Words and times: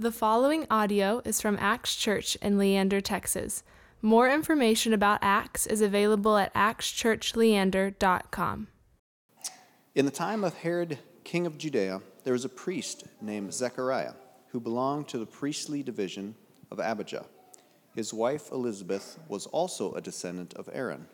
The 0.00 0.10
following 0.10 0.66
audio 0.70 1.20
is 1.26 1.42
from 1.42 1.58
Acts 1.60 1.94
Church 1.94 2.34
in 2.36 2.56
Leander, 2.56 3.02
Texas. 3.02 3.62
More 4.00 4.30
information 4.30 4.94
about 4.94 5.18
Acts 5.20 5.66
is 5.66 5.82
available 5.82 6.38
at 6.38 6.54
actschurchleander.com. 6.54 8.68
In 9.94 10.06
the 10.06 10.10
time 10.10 10.42
of 10.42 10.54
Herod, 10.54 10.98
king 11.22 11.46
of 11.46 11.58
Judea, 11.58 12.00
there 12.24 12.32
was 12.32 12.46
a 12.46 12.48
priest 12.48 13.04
named 13.20 13.52
Zechariah 13.52 14.14
who 14.48 14.58
belonged 14.58 15.06
to 15.08 15.18
the 15.18 15.26
priestly 15.26 15.82
division 15.82 16.34
of 16.70 16.80
Abijah. 16.80 17.26
His 17.94 18.14
wife 18.14 18.50
Elizabeth 18.50 19.18
was 19.28 19.44
also 19.48 19.92
a 19.92 20.00
descendant 20.00 20.54
of 20.54 20.70
Aaron. 20.72 21.08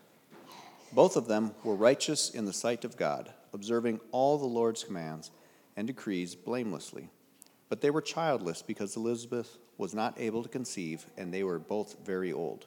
Both 0.93 1.17
of 1.17 1.27
them 1.27 1.57
were 1.65 1.75
righteous 1.75 2.31
in 2.31 2.45
the 2.45 2.53
sight 2.53 2.85
of 2.85 2.97
God, 2.97 3.33
observing 3.53 3.99
all 4.13 4.39
the 4.39 4.47
Lord's 4.47 4.85
commands 4.85 5.33
and 5.77 5.89
decrees 5.89 6.37
blamelessly. 6.37 7.11
But 7.69 7.81
they 7.81 7.91
were 7.91 8.03
childless 8.03 8.63
because 8.63 8.97
Elizabeth 8.97 9.59
was 9.79 9.95
not 9.95 10.19
able 10.19 10.43
to 10.43 10.49
conceive, 10.49 11.07
and 11.17 11.33
they 11.33 11.43
were 11.43 11.59
both 11.59 11.97
very 12.05 12.33
old. 12.33 12.67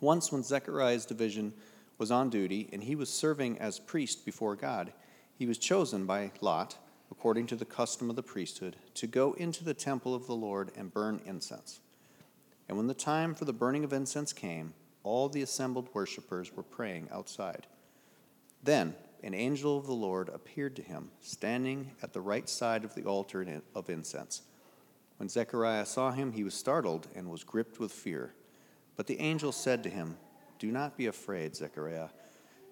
Once, 0.00 0.32
when 0.32 0.42
Zechariah's 0.42 1.06
division 1.06 1.52
was 1.98 2.10
on 2.10 2.30
duty 2.30 2.68
and 2.72 2.82
he 2.82 2.94
was 2.94 3.08
serving 3.08 3.58
as 3.58 3.78
priest 3.78 4.24
before 4.24 4.56
God, 4.56 4.92
he 5.36 5.46
was 5.46 5.58
chosen 5.58 6.06
by 6.06 6.30
Lot, 6.40 6.76
according 7.10 7.46
to 7.48 7.56
the 7.56 7.64
custom 7.64 8.10
of 8.10 8.16
the 8.16 8.22
priesthood, 8.22 8.76
to 8.94 9.06
go 9.06 9.32
into 9.34 9.64
the 9.64 9.74
temple 9.74 10.14
of 10.14 10.26
the 10.26 10.34
Lord 10.34 10.70
and 10.76 10.92
burn 10.92 11.20
incense. 11.24 11.80
And 12.68 12.76
when 12.76 12.86
the 12.86 12.94
time 12.94 13.34
for 13.34 13.44
the 13.44 13.52
burning 13.52 13.84
of 13.84 13.92
incense 13.92 14.32
came, 14.32 14.74
all 15.02 15.28
the 15.28 15.42
assembled 15.42 15.88
worshippers 15.92 16.56
were 16.56 16.62
praying 16.62 17.08
outside. 17.12 17.66
Then, 18.62 18.94
an 19.24 19.32
angel 19.32 19.78
of 19.78 19.86
the 19.86 19.94
Lord 19.94 20.28
appeared 20.28 20.76
to 20.76 20.82
him, 20.82 21.10
standing 21.22 21.92
at 22.02 22.12
the 22.12 22.20
right 22.20 22.46
side 22.46 22.84
of 22.84 22.94
the 22.94 23.04
altar 23.04 23.62
of 23.74 23.88
incense. 23.88 24.42
When 25.16 25.30
Zechariah 25.30 25.86
saw 25.86 26.10
him, 26.10 26.32
he 26.32 26.44
was 26.44 26.52
startled 26.52 27.08
and 27.16 27.30
was 27.30 27.42
gripped 27.42 27.80
with 27.80 27.90
fear. 27.90 28.34
But 28.96 29.06
the 29.06 29.18
angel 29.18 29.50
said 29.50 29.82
to 29.82 29.88
him, 29.88 30.18
Do 30.58 30.70
not 30.70 30.98
be 30.98 31.06
afraid, 31.06 31.56
Zechariah. 31.56 32.08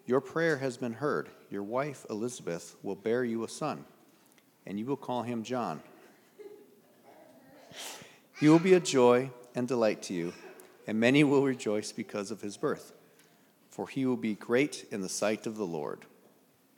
Your 0.04 0.20
prayer 0.20 0.58
has 0.58 0.76
been 0.76 0.92
heard. 0.92 1.30
Your 1.50 1.62
wife, 1.62 2.04
Elizabeth, 2.10 2.76
will 2.82 2.96
bear 2.96 3.24
you 3.24 3.44
a 3.44 3.48
son, 3.48 3.86
and 4.66 4.78
you 4.78 4.84
will 4.84 4.96
call 4.96 5.22
him 5.22 5.44
John. 5.44 5.80
He 8.38 8.50
will 8.50 8.58
be 8.58 8.74
a 8.74 8.80
joy 8.80 9.30
and 9.54 9.66
delight 9.66 10.02
to 10.02 10.14
you, 10.14 10.34
and 10.86 11.00
many 11.00 11.24
will 11.24 11.44
rejoice 11.44 11.92
because 11.92 12.30
of 12.30 12.42
his 12.42 12.58
birth, 12.58 12.92
for 13.70 13.88
he 13.88 14.04
will 14.04 14.18
be 14.18 14.34
great 14.34 14.84
in 14.90 15.00
the 15.00 15.08
sight 15.08 15.46
of 15.46 15.56
the 15.56 15.64
Lord. 15.66 16.04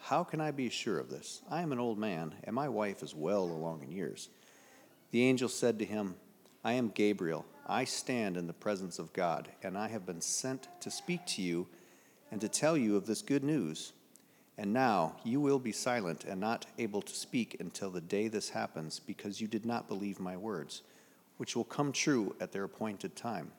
how 0.00 0.24
can 0.24 0.40
I 0.40 0.50
be 0.50 0.70
sure 0.70 0.98
of 0.98 1.10
this? 1.10 1.42
I 1.50 1.62
am 1.62 1.72
an 1.72 1.78
old 1.78 1.98
man, 1.98 2.34
and 2.44 2.54
my 2.54 2.68
wife 2.68 3.02
is 3.02 3.14
well 3.14 3.44
along 3.44 3.82
in 3.82 3.92
years. 3.92 4.28
The 5.10 5.24
angel 5.24 5.48
said 5.48 5.78
to 5.78 5.84
him, 5.84 6.16
I 6.64 6.72
am 6.72 6.88
Gabriel. 6.88 7.44
I 7.66 7.84
stand 7.84 8.36
in 8.36 8.46
the 8.46 8.52
presence 8.52 8.98
of 8.98 9.12
God, 9.12 9.48
and 9.62 9.78
I 9.78 9.88
have 9.88 10.06
been 10.06 10.20
sent 10.20 10.68
to 10.80 10.90
speak 10.90 11.24
to 11.26 11.42
you 11.42 11.68
and 12.30 12.40
to 12.40 12.48
tell 12.48 12.76
you 12.76 12.96
of 12.96 13.06
this 13.06 13.22
good 13.22 13.44
news. 13.44 13.92
And 14.58 14.72
now 14.72 15.16
you 15.24 15.40
will 15.40 15.58
be 15.58 15.72
silent 15.72 16.24
and 16.24 16.40
not 16.40 16.66
able 16.78 17.02
to 17.02 17.14
speak 17.14 17.56
until 17.60 17.90
the 17.90 18.00
day 18.00 18.28
this 18.28 18.50
happens, 18.50 19.00
because 19.00 19.40
you 19.40 19.48
did 19.48 19.64
not 19.64 19.88
believe 19.88 20.18
my 20.18 20.36
words, 20.36 20.82
which 21.36 21.56
will 21.56 21.64
come 21.64 21.92
true 21.92 22.34
at 22.40 22.52
their 22.52 22.64
appointed 22.64 23.16
time. 23.16 23.52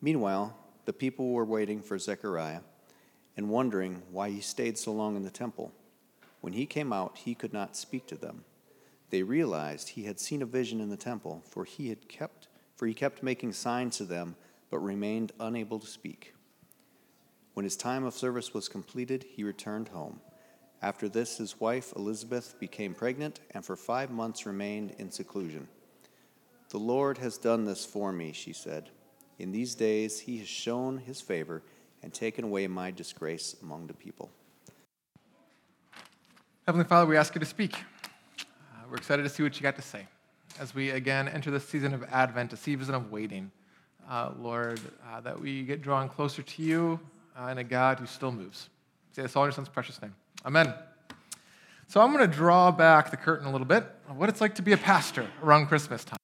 Meanwhile, 0.00 0.56
the 0.84 0.92
people 0.92 1.32
were 1.32 1.44
waiting 1.44 1.80
for 1.80 1.98
Zechariah 1.98 2.60
and 3.36 3.48
wondering 3.48 4.02
why 4.10 4.30
he 4.30 4.40
stayed 4.40 4.78
so 4.78 4.92
long 4.92 5.16
in 5.16 5.22
the 5.22 5.30
temple. 5.30 5.72
When 6.40 6.52
he 6.52 6.66
came 6.66 6.92
out, 6.92 7.18
he 7.18 7.34
could 7.34 7.52
not 7.52 7.76
speak 7.76 8.06
to 8.06 8.16
them. 8.16 8.44
They 9.10 9.22
realized 9.22 9.90
he 9.90 10.04
had 10.04 10.18
seen 10.18 10.42
a 10.42 10.46
vision 10.46 10.80
in 10.80 10.90
the 10.90 10.96
temple, 10.96 11.42
for 11.48 11.64
he 11.64 11.88
had 11.88 12.08
kept 12.08 12.48
for 12.76 12.86
he 12.86 12.94
kept 12.94 13.22
making 13.22 13.54
signs 13.54 13.96
to 13.96 14.04
them, 14.04 14.36
but 14.70 14.78
remained 14.80 15.32
unable 15.40 15.78
to 15.78 15.86
speak. 15.86 16.34
When 17.54 17.64
his 17.64 17.76
time 17.76 18.04
of 18.04 18.12
service 18.12 18.52
was 18.52 18.68
completed, 18.68 19.24
he 19.30 19.44
returned 19.44 19.88
home. 19.88 20.20
After 20.82 21.08
this, 21.08 21.38
his 21.38 21.58
wife 21.58 21.94
Elizabeth 21.96 22.60
became 22.60 22.92
pregnant 22.92 23.40
and 23.52 23.64
for 23.64 23.76
five 23.76 24.10
months 24.10 24.44
remained 24.44 24.94
in 24.98 25.10
seclusion. 25.10 25.68
The 26.68 26.78
Lord 26.78 27.16
has 27.18 27.38
done 27.38 27.64
this 27.64 27.86
for 27.86 28.12
me, 28.12 28.32
she 28.32 28.52
said. 28.52 28.90
In 29.38 29.52
these 29.52 29.74
days, 29.74 30.20
he 30.20 30.38
has 30.38 30.48
shown 30.48 30.98
his 30.98 31.22
favor 31.22 31.62
and 32.06 32.14
taken 32.14 32.44
away 32.44 32.68
my 32.68 32.92
disgrace 32.92 33.56
among 33.62 33.88
the 33.88 33.92
people. 33.92 34.30
Heavenly 36.64 36.86
Father, 36.86 37.04
we 37.04 37.16
ask 37.16 37.34
you 37.34 37.40
to 37.40 37.44
speak. 37.44 37.74
Uh, 37.74 38.44
we're 38.88 38.96
excited 38.96 39.24
to 39.24 39.28
see 39.28 39.42
what 39.42 39.56
you 39.56 39.62
got 39.62 39.74
to 39.74 39.82
say 39.82 40.06
as 40.60 40.72
we 40.72 40.90
again 40.90 41.26
enter 41.26 41.50
this 41.50 41.68
season 41.68 41.92
of 41.92 42.04
Advent, 42.12 42.52
a 42.52 42.56
season 42.56 42.94
of 42.94 43.10
waiting. 43.10 43.50
Uh, 44.08 44.30
Lord, 44.38 44.78
uh, 45.10 45.20
that 45.22 45.40
we 45.40 45.64
get 45.64 45.82
drawn 45.82 46.08
closer 46.08 46.42
to 46.42 46.62
you 46.62 47.00
uh, 47.36 47.46
and 47.46 47.58
a 47.58 47.64
God 47.64 47.98
who 47.98 48.06
still 48.06 48.30
moves. 48.30 48.68
Say 49.10 49.22
this 49.22 49.34
all 49.34 49.42
in 49.42 49.48
your 49.48 49.52
son's 49.54 49.68
precious 49.68 50.00
name. 50.00 50.14
Amen. 50.44 50.72
So 51.88 52.00
I'm 52.00 52.12
going 52.12 52.30
to 52.30 52.36
draw 52.36 52.70
back 52.70 53.10
the 53.10 53.16
curtain 53.16 53.48
a 53.48 53.50
little 53.50 53.66
bit 53.66 53.84
of 54.08 54.16
what 54.16 54.28
it's 54.28 54.40
like 54.40 54.54
to 54.54 54.62
be 54.62 54.70
a 54.70 54.78
pastor 54.78 55.26
around 55.42 55.66
Christmas 55.66 56.04
time. 56.04 56.15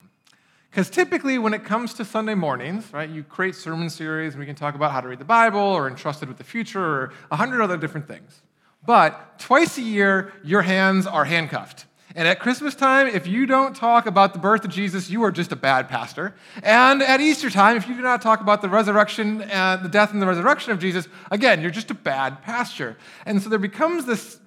Because 0.72 0.88
typically, 0.88 1.36
when 1.36 1.52
it 1.52 1.64
comes 1.64 1.92
to 1.94 2.04
Sunday 2.04 2.34
mornings, 2.34 2.90
right, 2.94 3.10
you 3.10 3.24
create 3.24 3.54
sermon 3.54 3.90
series 3.90 4.32
and 4.32 4.40
we 4.40 4.46
can 4.46 4.54
talk 4.54 4.74
about 4.74 4.90
how 4.90 5.02
to 5.02 5.08
read 5.08 5.18
the 5.18 5.24
Bible 5.24 5.60
or 5.60 5.86
entrusted 5.86 6.28
with 6.28 6.38
the 6.38 6.44
future 6.44 6.82
or 6.82 7.12
a 7.30 7.36
hundred 7.36 7.60
other 7.60 7.76
different 7.76 8.08
things. 8.08 8.40
But 8.86 9.38
twice 9.38 9.76
a 9.76 9.82
year, 9.82 10.32
your 10.42 10.62
hands 10.62 11.06
are 11.06 11.26
handcuffed. 11.26 11.84
And 12.14 12.26
at 12.26 12.40
Christmas 12.40 12.74
time, 12.74 13.06
if 13.06 13.26
you 13.26 13.44
don't 13.44 13.76
talk 13.76 14.06
about 14.06 14.32
the 14.32 14.38
birth 14.38 14.64
of 14.64 14.70
Jesus, 14.70 15.10
you 15.10 15.22
are 15.24 15.30
just 15.30 15.52
a 15.52 15.56
bad 15.56 15.90
pastor. 15.90 16.34
And 16.62 17.02
at 17.02 17.20
Easter 17.20 17.50
time, 17.50 17.76
if 17.76 17.86
you 17.86 17.94
do 17.94 18.00
not 18.00 18.22
talk 18.22 18.40
about 18.40 18.62
the 18.62 18.70
resurrection 18.70 19.42
and 19.42 19.82
the 19.82 19.90
death 19.90 20.14
and 20.14 20.22
the 20.22 20.26
resurrection 20.26 20.72
of 20.72 20.78
Jesus, 20.78 21.06
again, 21.30 21.60
you're 21.60 21.70
just 21.70 21.90
a 21.90 21.94
bad 21.94 22.40
pastor. 22.40 22.96
And 23.26 23.42
so 23.42 23.50
there 23.50 23.58
becomes 23.58 24.06
this 24.06 24.38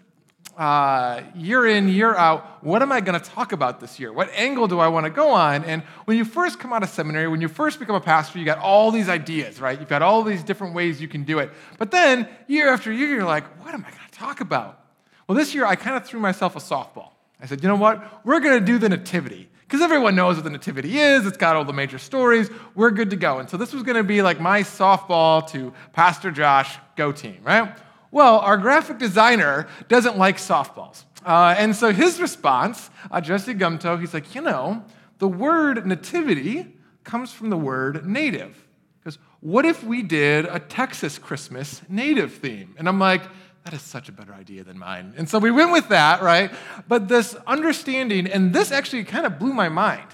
uh, 0.58 1.22
year 1.36 1.68
in, 1.68 1.90
year 1.90 2.16
out, 2.16 2.64
what 2.64 2.82
am 2.82 2.92
I 2.92 3.02
going 3.02 3.20
to 3.20 3.30
talk 3.30 3.52
about 3.52 3.80
this 3.80 4.00
year? 4.00 4.14
What 4.14 4.30
angle 4.34 4.68
do 4.68 4.80
I 4.80 4.88
want 4.88 5.06
to 5.06 5.10
go 5.10 5.30
on? 5.30 5.64
And 5.66 5.84
when 6.06 6.18
you 6.18 6.26
first 6.26 6.60
come 6.60 6.72
out 6.72 6.84
of 6.84 6.90
seminary, 6.90 7.28
when 7.28 7.42
you 7.42 7.48
first 7.48 7.80
become 7.80 7.96
a 7.96 8.02
pastor, 8.02 8.40
you 8.40 8.46
got 8.46 8.60
all 8.60 8.92
these 8.92 9.10
ideas, 9.10 9.60
right? 9.60 9.80
You've 9.80 9.90
got 9.90 10.02
all 10.02 10.24
these 10.24 10.44
different 10.44 10.74
ways 10.74 11.02
you 11.02 11.08
can 11.08 11.24
do 11.24 11.40
it. 11.40 11.52
But 11.78 11.92
then, 11.92 12.28
year 12.48 12.70
after 12.70 12.92
year, 12.92 13.10
you're 13.10 13.26
like, 13.26 13.44
what 13.64 13.74
am 13.74 13.86
I 13.86 13.90
going 13.90 14.10
to 14.10 14.18
talk 14.18 14.42
about? 14.42 14.80
Well, 15.28 15.38
this 15.38 15.54
year, 15.54 15.66
I 15.66 15.76
kind 15.76 15.98
of 15.98 16.06
threw 16.06 16.20
myself 16.20 16.56
a 16.56 16.60
softball. 16.60 17.10
I 17.42 17.48
said, 17.48 17.62
you 17.62 17.68
know 17.68 17.76
what? 17.76 18.26
We're 18.26 18.40
going 18.40 18.60
to 18.60 18.66
do 18.66 18.78
the 18.78 18.90
Nativity. 18.90 19.50
Because 19.68 19.82
everyone 19.82 20.16
knows 20.16 20.36
what 20.36 20.44
the 20.44 20.52
Nativity 20.52 21.00
is, 21.00 21.26
it's 21.26 21.38
got 21.38 21.56
all 21.56 21.66
the 21.66 21.74
major 21.74 21.98
stories. 21.98 22.52
We're 22.76 22.92
good 22.92 23.10
to 23.10 23.16
go. 23.16 23.40
And 23.40 23.50
so 23.50 23.58
this 23.58 23.74
was 23.74 23.82
going 23.82 23.98
to 23.98 24.04
be 24.04 24.22
like 24.22 24.40
my 24.40 24.62
softball 24.62 25.50
to 25.52 25.74
Pastor 25.92 26.30
Josh, 26.30 26.78
go 26.96 27.12
team, 27.12 27.40
right? 27.44 27.76
Well, 28.16 28.40
our 28.40 28.56
graphic 28.56 28.98
designer 28.98 29.68
doesn't 29.90 30.18
like 30.18 30.38
softballs. 30.38 31.04
Uh, 31.26 31.54
and 31.58 31.76
so 31.76 31.92
his 31.92 32.22
response, 32.22 32.90
uh, 33.12 33.20
Jesse 33.20 33.54
Gumto, 33.54 34.00
he's 34.00 34.14
like, 34.14 34.34
you 34.34 34.40
know, 34.40 34.86
the 35.18 35.28
word 35.28 35.86
nativity 35.86 36.78
comes 37.04 37.34
from 37.34 37.50
the 37.50 37.58
word 37.58 38.08
native. 38.08 38.56
Because 38.98 39.20
what 39.42 39.66
if 39.66 39.84
we 39.84 40.02
did 40.02 40.46
a 40.46 40.60
Texas 40.60 41.18
Christmas 41.18 41.82
native 41.90 42.36
theme? 42.36 42.74
And 42.78 42.88
I'm 42.88 43.00
like, 43.00 43.24
that 43.66 43.74
is 43.74 43.82
such 43.82 44.08
a 44.08 44.14
better 44.14 44.34
idea 44.34 44.64
than 44.64 44.80
mine. 44.80 45.14
And 45.18 45.28
so 45.28 45.38
we 45.38 45.52
went 45.52 45.74
with 45.74 45.90
that, 45.90 46.22
right? 46.22 46.54
But 46.88 47.10
this 47.10 47.36
understanding, 47.46 48.28
and 48.28 48.54
this 48.54 48.72
actually 48.72 49.04
kind 49.04 49.26
of 49.26 49.38
blew 49.40 49.52
my 49.52 49.68
mind. 49.68 50.08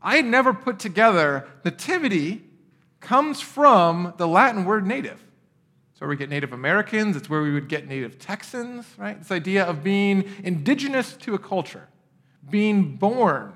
I 0.00 0.14
had 0.14 0.24
never 0.24 0.54
put 0.54 0.78
together 0.78 1.48
nativity 1.64 2.44
comes 3.00 3.40
from 3.40 4.14
the 4.18 4.28
Latin 4.28 4.64
word 4.64 4.86
native 4.86 5.20
where 6.00 6.08
we 6.08 6.16
get 6.16 6.28
Native 6.28 6.52
Americans, 6.52 7.16
it's 7.16 7.30
where 7.30 7.42
we 7.42 7.52
would 7.52 7.68
get 7.68 7.86
Native 7.86 8.18
Texans, 8.18 8.84
right? 8.98 9.18
This 9.18 9.30
idea 9.30 9.64
of 9.64 9.84
being 9.84 10.24
indigenous 10.42 11.14
to 11.18 11.34
a 11.34 11.38
culture, 11.38 11.88
being 12.50 12.96
born 12.96 13.52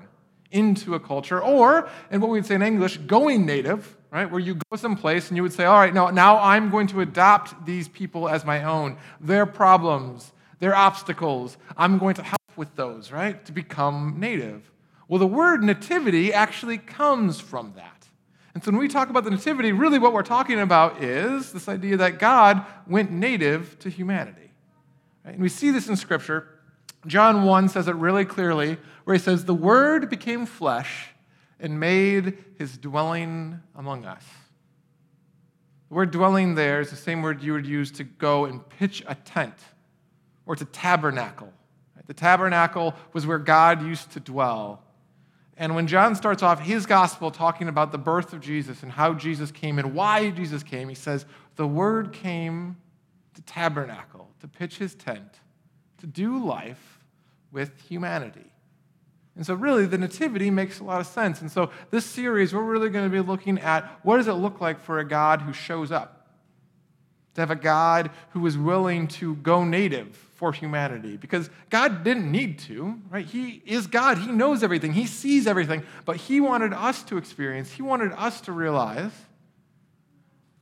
into 0.51 0.95
a 0.95 0.99
culture, 0.99 1.41
or, 1.41 1.89
and 2.09 2.21
what 2.21 2.31
we'd 2.31 2.45
say 2.45 2.55
in 2.55 2.61
English, 2.61 2.97
going 2.97 3.45
native, 3.45 3.97
right? 4.09 4.29
Where 4.31 4.39
you 4.39 4.55
go 4.55 4.77
someplace 4.77 5.27
and 5.27 5.37
you 5.37 5.43
would 5.43 5.53
say, 5.53 5.65
all 5.65 5.77
right, 5.77 5.93
now, 5.93 6.09
now 6.09 6.39
I'm 6.39 6.69
going 6.69 6.87
to 6.87 7.01
adopt 7.01 7.65
these 7.65 7.87
people 7.87 8.27
as 8.27 8.45
my 8.45 8.63
own, 8.63 8.97
their 9.19 9.45
problems, 9.45 10.31
their 10.59 10.75
obstacles, 10.75 11.57
I'm 11.77 11.97
going 11.97 12.15
to 12.15 12.23
help 12.23 12.39
with 12.55 12.75
those, 12.75 13.11
right? 13.11 13.43
To 13.45 13.51
become 13.51 14.15
native. 14.17 14.71
Well, 15.07 15.19
the 15.19 15.27
word 15.27 15.63
nativity 15.63 16.33
actually 16.33 16.77
comes 16.77 17.39
from 17.39 17.73
that. 17.75 17.98
And 18.53 18.63
so 18.63 18.71
when 18.71 18.79
we 18.79 18.87
talk 18.87 19.09
about 19.09 19.23
the 19.23 19.31
nativity, 19.31 19.71
really 19.71 19.99
what 19.99 20.13
we're 20.13 20.23
talking 20.23 20.59
about 20.59 21.03
is 21.03 21.51
this 21.51 21.69
idea 21.69 21.97
that 21.97 22.19
God 22.19 22.65
went 22.87 23.11
native 23.11 23.77
to 23.79 23.89
humanity. 23.89 24.51
Right? 25.23 25.33
And 25.33 25.41
we 25.41 25.49
see 25.49 25.71
this 25.71 25.87
in 25.87 25.95
Scripture. 25.95 26.47
John 27.05 27.43
1 27.43 27.69
says 27.69 27.87
it 27.87 27.95
really 27.95 28.25
clearly, 28.25 28.77
where 29.03 29.15
he 29.15 29.21
says, 29.21 29.45
The 29.45 29.53
Word 29.53 30.09
became 30.09 30.45
flesh 30.45 31.09
and 31.59 31.79
made 31.79 32.37
his 32.57 32.77
dwelling 32.77 33.61
among 33.75 34.05
us. 34.05 34.23
The 35.89 35.95
word 35.95 36.11
dwelling 36.11 36.55
there 36.55 36.79
is 36.79 36.91
the 36.91 36.95
same 36.95 37.21
word 37.21 37.41
you 37.41 37.53
would 37.53 37.65
use 37.65 37.91
to 37.93 38.03
go 38.03 38.45
and 38.45 38.67
pitch 38.69 39.03
a 39.07 39.15
tent 39.15 39.55
or 40.45 40.55
to 40.55 40.65
tabernacle. 40.65 41.51
The 42.09 42.13
tabernacle 42.15 42.95
was 43.13 43.27
where 43.27 43.37
God 43.37 43.85
used 43.85 44.11
to 44.13 44.19
dwell. 44.19 44.83
And 45.59 45.75
when 45.75 45.87
John 45.87 46.15
starts 46.15 46.41
off 46.41 46.61
his 46.61 46.85
gospel 46.85 47.31
talking 47.31 47.67
about 47.67 47.91
the 47.91 47.97
birth 47.97 48.31
of 48.31 48.39
Jesus 48.39 48.81
and 48.81 48.93
how 48.93 49.13
Jesus 49.13 49.51
came 49.51 49.77
and 49.77 49.93
why 49.93 50.29
Jesus 50.29 50.63
came, 50.63 50.87
he 50.87 50.95
says, 50.95 51.25
The 51.57 51.67
Word 51.67 52.13
came 52.13 52.77
to 53.35 53.41
tabernacle, 53.41 54.29
to 54.39 54.47
pitch 54.47 54.77
his 54.77 54.95
tent, 54.95 55.41
to 55.97 56.07
do 56.07 56.43
life 56.43 56.99
with 57.51 57.77
humanity. 57.81 58.53
And 59.35 59.45
so, 59.45 59.53
really, 59.53 59.85
the 59.85 59.97
Nativity 59.97 60.49
makes 60.49 60.79
a 60.79 60.85
lot 60.85 61.01
of 61.01 61.07
sense. 61.07 61.41
And 61.41 61.51
so, 61.51 61.71
this 61.91 62.05
series, 62.05 62.53
we're 62.53 62.63
really 62.63 62.89
going 62.89 63.05
to 63.05 63.11
be 63.11 63.21
looking 63.21 63.59
at 63.59 63.99
what 64.03 64.15
does 64.15 64.29
it 64.29 64.33
look 64.33 64.61
like 64.61 64.79
for 64.79 64.99
a 64.99 65.05
God 65.05 65.41
who 65.41 65.51
shows 65.51 65.91
up? 65.91 66.18
To 67.35 67.41
have 67.41 67.51
a 67.51 67.55
God 67.55 68.11
who 68.31 68.41
was 68.41 68.57
willing 68.57 69.07
to 69.07 69.35
go 69.35 69.63
native 69.63 70.15
for 70.35 70.51
humanity. 70.51 71.17
Because 71.17 71.49
God 71.69 72.03
didn't 72.03 72.31
need 72.31 72.59
to, 72.59 72.99
right? 73.09 73.25
He 73.25 73.61
is 73.65 73.87
God. 73.87 74.17
He 74.17 74.31
knows 74.31 74.63
everything, 74.63 74.93
He 74.93 75.05
sees 75.05 75.47
everything. 75.47 75.83
But 76.05 76.17
He 76.17 76.41
wanted 76.41 76.73
us 76.73 77.03
to 77.03 77.17
experience, 77.17 77.71
He 77.71 77.81
wanted 77.81 78.11
us 78.13 78.41
to 78.41 78.51
realize 78.51 79.11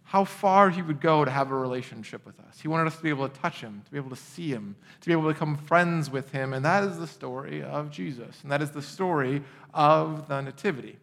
how 0.08 0.24
far 0.24 0.70
he 0.70 0.82
would 0.82 1.02
go 1.02 1.26
to 1.26 1.30
have 1.30 1.52
a 1.52 1.56
relationship 1.56 2.26
with 2.26 2.40
us. 2.40 2.62
He 2.62 2.70
wanted 2.70 2.88
us 2.88 2.96
to 2.96 3.04
be 3.04 3.10
able 3.10 3.28
to 3.28 3.42
touch 3.42 3.60
him, 3.60 3.82
to 3.84 3.92
be 3.92 3.98
able 3.98 4.10
to 4.10 4.16
see 4.16 4.48
him, 4.48 4.78
to 5.02 5.06
be 5.06 5.12
able 5.12 5.24
to 5.24 5.34
become 5.34 5.58
friends 5.58 6.10
with 6.10 6.32
him. 6.32 6.54
And 6.54 6.64
that 6.64 6.86
is 6.86 6.98
the 6.98 7.08
story 7.08 7.62
of 7.62 7.92
Jesus. 7.92 8.40
And 8.42 8.50
that 8.50 8.62
is 8.62 8.72
the 8.72 8.82
story 8.82 9.44
of 9.74 10.30
the 10.30 10.40
Nativity. 10.40 10.98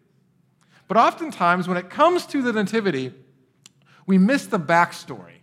But 0.88 0.96
oftentimes, 0.96 1.68
when 1.68 1.76
it 1.76 1.90
comes 1.90 2.24
to 2.28 2.40
the 2.40 2.54
Nativity, 2.54 3.12
we 4.06 4.16
miss 4.16 4.46
the 4.46 4.58
backstory. 4.58 5.33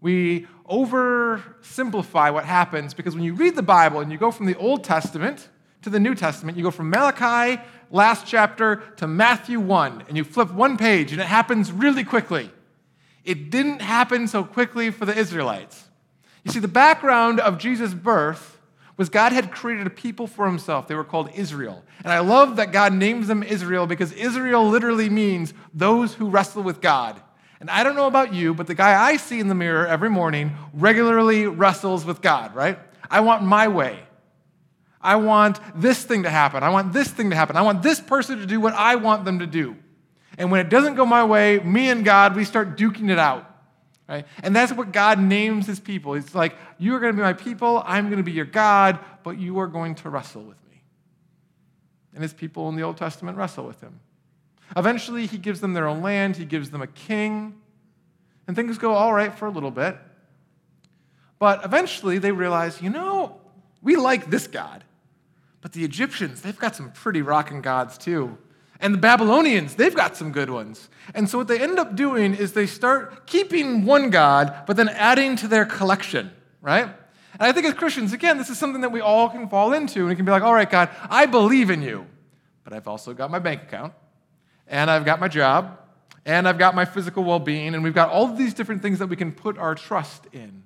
We 0.00 0.46
oversimplify 0.68 2.32
what 2.32 2.44
happens 2.44 2.94
because 2.94 3.14
when 3.14 3.24
you 3.24 3.34
read 3.34 3.56
the 3.56 3.62
Bible 3.62 4.00
and 4.00 4.12
you 4.12 4.18
go 4.18 4.30
from 4.30 4.46
the 4.46 4.56
Old 4.56 4.84
Testament 4.84 5.48
to 5.82 5.90
the 5.90 6.00
New 6.00 6.14
Testament, 6.14 6.56
you 6.56 6.62
go 6.62 6.70
from 6.70 6.90
Malachi, 6.90 7.60
last 7.90 8.26
chapter, 8.26 8.76
to 8.96 9.06
Matthew 9.06 9.60
1, 9.60 10.04
and 10.08 10.16
you 10.16 10.24
flip 10.24 10.52
one 10.52 10.76
page, 10.76 11.12
and 11.12 11.20
it 11.20 11.26
happens 11.26 11.72
really 11.72 12.04
quickly. 12.04 12.50
It 13.24 13.50
didn't 13.50 13.80
happen 13.80 14.28
so 14.28 14.44
quickly 14.44 14.90
for 14.90 15.04
the 15.04 15.16
Israelites. 15.16 15.88
You 16.44 16.52
see, 16.52 16.60
the 16.60 16.68
background 16.68 17.40
of 17.40 17.58
Jesus' 17.58 17.94
birth 17.94 18.58
was 18.96 19.08
God 19.08 19.32
had 19.32 19.52
created 19.52 19.86
a 19.86 19.90
people 19.90 20.26
for 20.26 20.46
himself. 20.46 20.88
They 20.88 20.94
were 20.94 21.04
called 21.04 21.30
Israel. 21.34 21.84
And 22.02 22.12
I 22.12 22.18
love 22.18 22.56
that 22.56 22.72
God 22.72 22.92
names 22.92 23.28
them 23.28 23.42
Israel 23.42 23.86
because 23.86 24.12
Israel 24.12 24.68
literally 24.68 25.08
means 25.08 25.54
those 25.72 26.14
who 26.14 26.28
wrestle 26.28 26.62
with 26.62 26.80
God. 26.80 27.20
And 27.60 27.70
I 27.70 27.82
don't 27.82 27.96
know 27.96 28.06
about 28.06 28.32
you, 28.32 28.54
but 28.54 28.66
the 28.66 28.74
guy 28.74 29.00
I 29.00 29.16
see 29.16 29.40
in 29.40 29.48
the 29.48 29.54
mirror 29.54 29.86
every 29.86 30.10
morning 30.10 30.52
regularly 30.72 31.46
wrestles 31.46 32.04
with 32.04 32.22
God, 32.22 32.54
right? 32.54 32.78
I 33.10 33.20
want 33.20 33.42
my 33.42 33.68
way. 33.68 33.98
I 35.00 35.16
want 35.16 35.60
this 35.74 36.04
thing 36.04 36.24
to 36.24 36.30
happen. 36.30 36.62
I 36.62 36.70
want 36.70 36.92
this 36.92 37.08
thing 37.08 37.30
to 37.30 37.36
happen. 37.36 37.56
I 37.56 37.62
want 37.62 37.82
this 37.82 38.00
person 38.00 38.38
to 38.38 38.46
do 38.46 38.60
what 38.60 38.74
I 38.74 38.96
want 38.96 39.24
them 39.24 39.40
to 39.40 39.46
do. 39.46 39.76
And 40.36 40.50
when 40.50 40.60
it 40.60 40.68
doesn't 40.68 40.94
go 40.94 41.04
my 41.04 41.24
way, 41.24 41.58
me 41.58 41.88
and 41.88 42.04
God, 42.04 42.36
we 42.36 42.44
start 42.44 42.76
duking 42.76 43.10
it 43.10 43.18
out. 43.18 43.44
Right? 44.08 44.24
And 44.42 44.56
that's 44.56 44.72
what 44.72 44.92
God 44.92 45.18
names 45.18 45.66
his 45.66 45.80
people. 45.80 46.14
It's 46.14 46.34
like, 46.34 46.56
you 46.78 46.94
are 46.94 47.00
going 47.00 47.12
to 47.12 47.16
be 47.16 47.22
my 47.22 47.34
people, 47.34 47.82
I'm 47.84 48.06
going 48.06 48.18
to 48.18 48.22
be 48.22 48.32
your 48.32 48.46
God, 48.46 48.98
but 49.22 49.38
you 49.38 49.58
are 49.58 49.66
going 49.66 49.96
to 49.96 50.10
wrestle 50.10 50.42
with 50.42 50.56
me. 50.70 50.82
And 52.14 52.22
his 52.22 52.32
people 52.32 52.68
in 52.68 52.76
the 52.76 52.82
Old 52.82 52.96
Testament 52.96 53.36
wrestle 53.36 53.66
with 53.66 53.80
him. 53.80 54.00
Eventually, 54.76 55.26
he 55.26 55.38
gives 55.38 55.60
them 55.60 55.72
their 55.72 55.86
own 55.86 56.02
land, 56.02 56.36
he 56.36 56.44
gives 56.44 56.70
them 56.70 56.82
a 56.82 56.86
king, 56.86 57.54
and 58.46 58.54
things 58.54 58.78
go 58.78 58.92
all 58.92 59.12
right 59.12 59.34
for 59.34 59.46
a 59.46 59.50
little 59.50 59.70
bit. 59.70 59.96
But 61.38 61.64
eventually, 61.64 62.18
they 62.18 62.32
realize, 62.32 62.82
you 62.82 62.90
know, 62.90 63.40
we 63.82 63.96
like 63.96 64.30
this 64.30 64.46
God, 64.46 64.84
but 65.60 65.72
the 65.72 65.84
Egyptians, 65.84 66.42
they've 66.42 66.58
got 66.58 66.74
some 66.74 66.92
pretty 66.92 67.22
rocking 67.22 67.62
gods 67.62 67.96
too. 67.96 68.38
And 68.80 68.94
the 68.94 68.98
Babylonians, 68.98 69.74
they've 69.74 69.94
got 69.94 70.16
some 70.16 70.30
good 70.30 70.50
ones. 70.50 70.88
And 71.14 71.28
so 71.28 71.38
what 71.38 71.48
they 71.48 71.60
end 71.60 71.78
up 71.78 71.96
doing 71.96 72.34
is 72.34 72.52
they 72.52 72.66
start 72.66 73.26
keeping 73.26 73.84
one 73.84 74.10
God, 74.10 74.54
but 74.66 74.76
then 74.76 74.88
adding 74.88 75.34
to 75.36 75.48
their 75.48 75.64
collection, 75.64 76.30
right? 76.62 76.84
And 76.84 77.42
I 77.42 77.52
think 77.52 77.66
as 77.66 77.74
Christians, 77.74 78.12
again, 78.12 78.38
this 78.38 78.50
is 78.50 78.58
something 78.58 78.82
that 78.82 78.92
we 78.92 79.00
all 79.00 79.28
can 79.28 79.48
fall 79.48 79.72
into. 79.72 80.00
And 80.00 80.08
we 80.08 80.16
can 80.16 80.24
be 80.24 80.30
like, 80.30 80.44
all 80.44 80.54
right, 80.54 80.70
God, 80.70 80.90
I 81.10 81.26
believe 81.26 81.70
in 81.70 81.82
you, 81.82 82.06
but 82.62 82.72
I've 82.72 82.86
also 82.86 83.14
got 83.14 83.30
my 83.30 83.40
bank 83.40 83.62
account, 83.62 83.94
and 84.68 84.90
I've 84.90 85.04
got 85.04 85.20
my 85.20 85.28
job, 85.28 85.78
and 86.24 86.46
I've 86.46 86.58
got 86.58 86.74
my 86.74 86.84
physical 86.84 87.24
well 87.24 87.38
being, 87.38 87.74
and 87.74 87.82
we've 87.82 87.94
got 87.94 88.10
all 88.10 88.30
of 88.30 88.36
these 88.36 88.54
different 88.54 88.82
things 88.82 88.98
that 88.98 89.08
we 89.08 89.16
can 89.16 89.32
put 89.32 89.58
our 89.58 89.74
trust 89.74 90.26
in. 90.32 90.62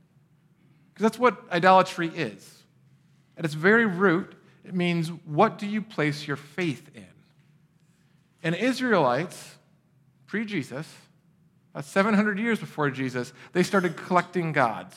Because 0.93 1.05
that's 1.05 1.19
what 1.19 1.43
idolatry 1.51 2.09
is. 2.09 2.63
At 3.37 3.45
its 3.45 3.55
very 3.55 3.87
root, 3.87 4.35
it 4.65 4.75
means 4.75 5.09
what 5.25 5.59
do 5.59 5.67
you 5.67 5.81
place 5.81 6.27
your 6.27 6.37
faith 6.37 6.91
in? 6.95 7.07
And 8.43 8.55
Israelites, 8.55 9.57
pre 10.27 10.45
Jesus, 10.45 10.93
about 11.73 11.85
700 11.85 12.39
years 12.39 12.59
before 12.59 12.91
Jesus, 12.91 13.33
they 13.53 13.63
started 13.63 13.97
collecting 13.97 14.53
gods. 14.53 14.97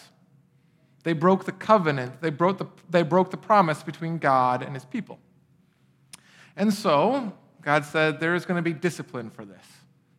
They 1.04 1.14
broke 1.14 1.46
the 1.46 1.52
covenant, 1.52 2.22
they 2.22 2.32
broke 2.32 2.58
the, 2.58 2.66
they 2.90 3.04
broke 3.04 3.30
the 3.30 3.38
promise 3.38 3.84
between 3.84 4.18
God 4.18 4.64
and 4.64 4.74
his 4.74 4.86
people. 4.86 5.20
And 6.56 6.74
so, 6.74 7.34
God 7.66 7.84
said, 7.84 8.20
there 8.20 8.36
is 8.36 8.46
going 8.46 8.58
to 8.58 8.62
be 8.62 8.74
discipline 8.74 9.30
for 9.30 9.44
this. 9.44 9.66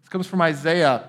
This 0.02 0.08
comes 0.10 0.26
from 0.26 0.42
Isaiah. 0.42 1.08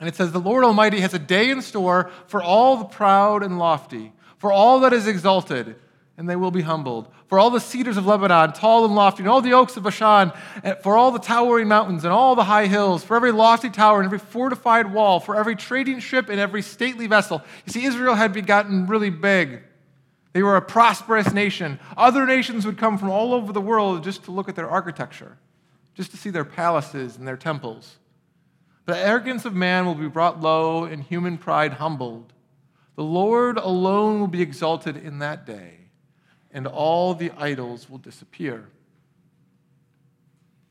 And 0.00 0.08
it 0.08 0.14
says, 0.14 0.32
The 0.32 0.40
Lord 0.40 0.64
Almighty 0.64 1.00
has 1.00 1.12
a 1.12 1.18
day 1.18 1.50
in 1.50 1.60
store 1.60 2.10
for 2.26 2.42
all 2.42 2.76
the 2.76 2.84
proud 2.84 3.42
and 3.42 3.58
lofty, 3.58 4.12
for 4.38 4.50
all 4.50 4.80
that 4.80 4.92
is 4.92 5.06
exalted 5.06 5.76
and 6.16 6.28
they 6.28 6.36
will 6.36 6.50
be 6.50 6.62
humbled. 6.62 7.08
For 7.26 7.38
all 7.38 7.50
the 7.50 7.60
cedars 7.60 7.96
of 7.96 8.06
Lebanon, 8.06 8.52
tall 8.52 8.84
and 8.84 8.94
lofty, 8.94 9.22
and 9.22 9.28
all 9.28 9.40
the 9.40 9.52
oaks 9.52 9.76
of 9.76 9.82
Bashan, 9.82 10.32
for 10.82 10.96
all 10.96 11.10
the 11.10 11.18
towering 11.18 11.66
mountains 11.66 12.04
and 12.04 12.12
all 12.12 12.36
the 12.36 12.44
high 12.44 12.66
hills, 12.66 13.02
for 13.02 13.16
every 13.16 13.32
lofty 13.32 13.70
tower 13.70 13.98
and 13.98 14.06
every 14.06 14.18
fortified 14.18 14.92
wall, 14.92 15.18
for 15.18 15.34
every 15.34 15.56
trading 15.56 15.98
ship 15.98 16.28
and 16.28 16.38
every 16.38 16.62
stately 16.62 17.06
vessel. 17.06 17.42
You 17.66 17.72
see, 17.72 17.84
Israel 17.84 18.14
had 18.14 18.46
gotten 18.46 18.86
really 18.86 19.10
big. 19.10 19.62
They 20.34 20.42
were 20.42 20.56
a 20.56 20.62
prosperous 20.62 21.32
nation. 21.32 21.78
Other 21.96 22.26
nations 22.26 22.66
would 22.66 22.76
come 22.76 22.98
from 22.98 23.08
all 23.08 23.32
over 23.32 23.52
the 23.52 23.60
world 23.60 24.02
just 24.02 24.24
to 24.24 24.32
look 24.32 24.48
at 24.48 24.56
their 24.56 24.68
architecture, 24.68 25.38
just 25.94 26.10
to 26.10 26.16
see 26.16 26.28
their 26.28 26.44
palaces 26.44 27.16
and 27.16 27.26
their 27.26 27.36
temples. 27.36 27.98
The 28.86 28.98
arrogance 28.98 29.44
of 29.44 29.54
man 29.54 29.86
will 29.86 29.94
be 29.94 30.08
brought 30.08 30.40
low 30.40 30.84
and 30.84 31.04
human 31.04 31.38
pride 31.38 31.74
humbled. 31.74 32.32
The 32.96 33.04
Lord 33.04 33.58
alone 33.58 34.18
will 34.18 34.26
be 34.26 34.42
exalted 34.42 34.96
in 34.96 35.20
that 35.20 35.46
day 35.46 35.78
and 36.50 36.66
all 36.66 37.14
the 37.14 37.30
idols 37.38 37.88
will 37.88 37.98
disappear. 37.98 38.68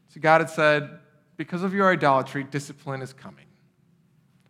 So 0.10 0.20
God 0.20 0.41
had 0.41 0.50
said, 0.50 1.00
because 1.38 1.63
of 1.63 1.74
your 1.74 1.89
idolatry, 1.89 2.43
discipline 2.43 3.01
is 3.01 3.13
coming. 3.13 3.46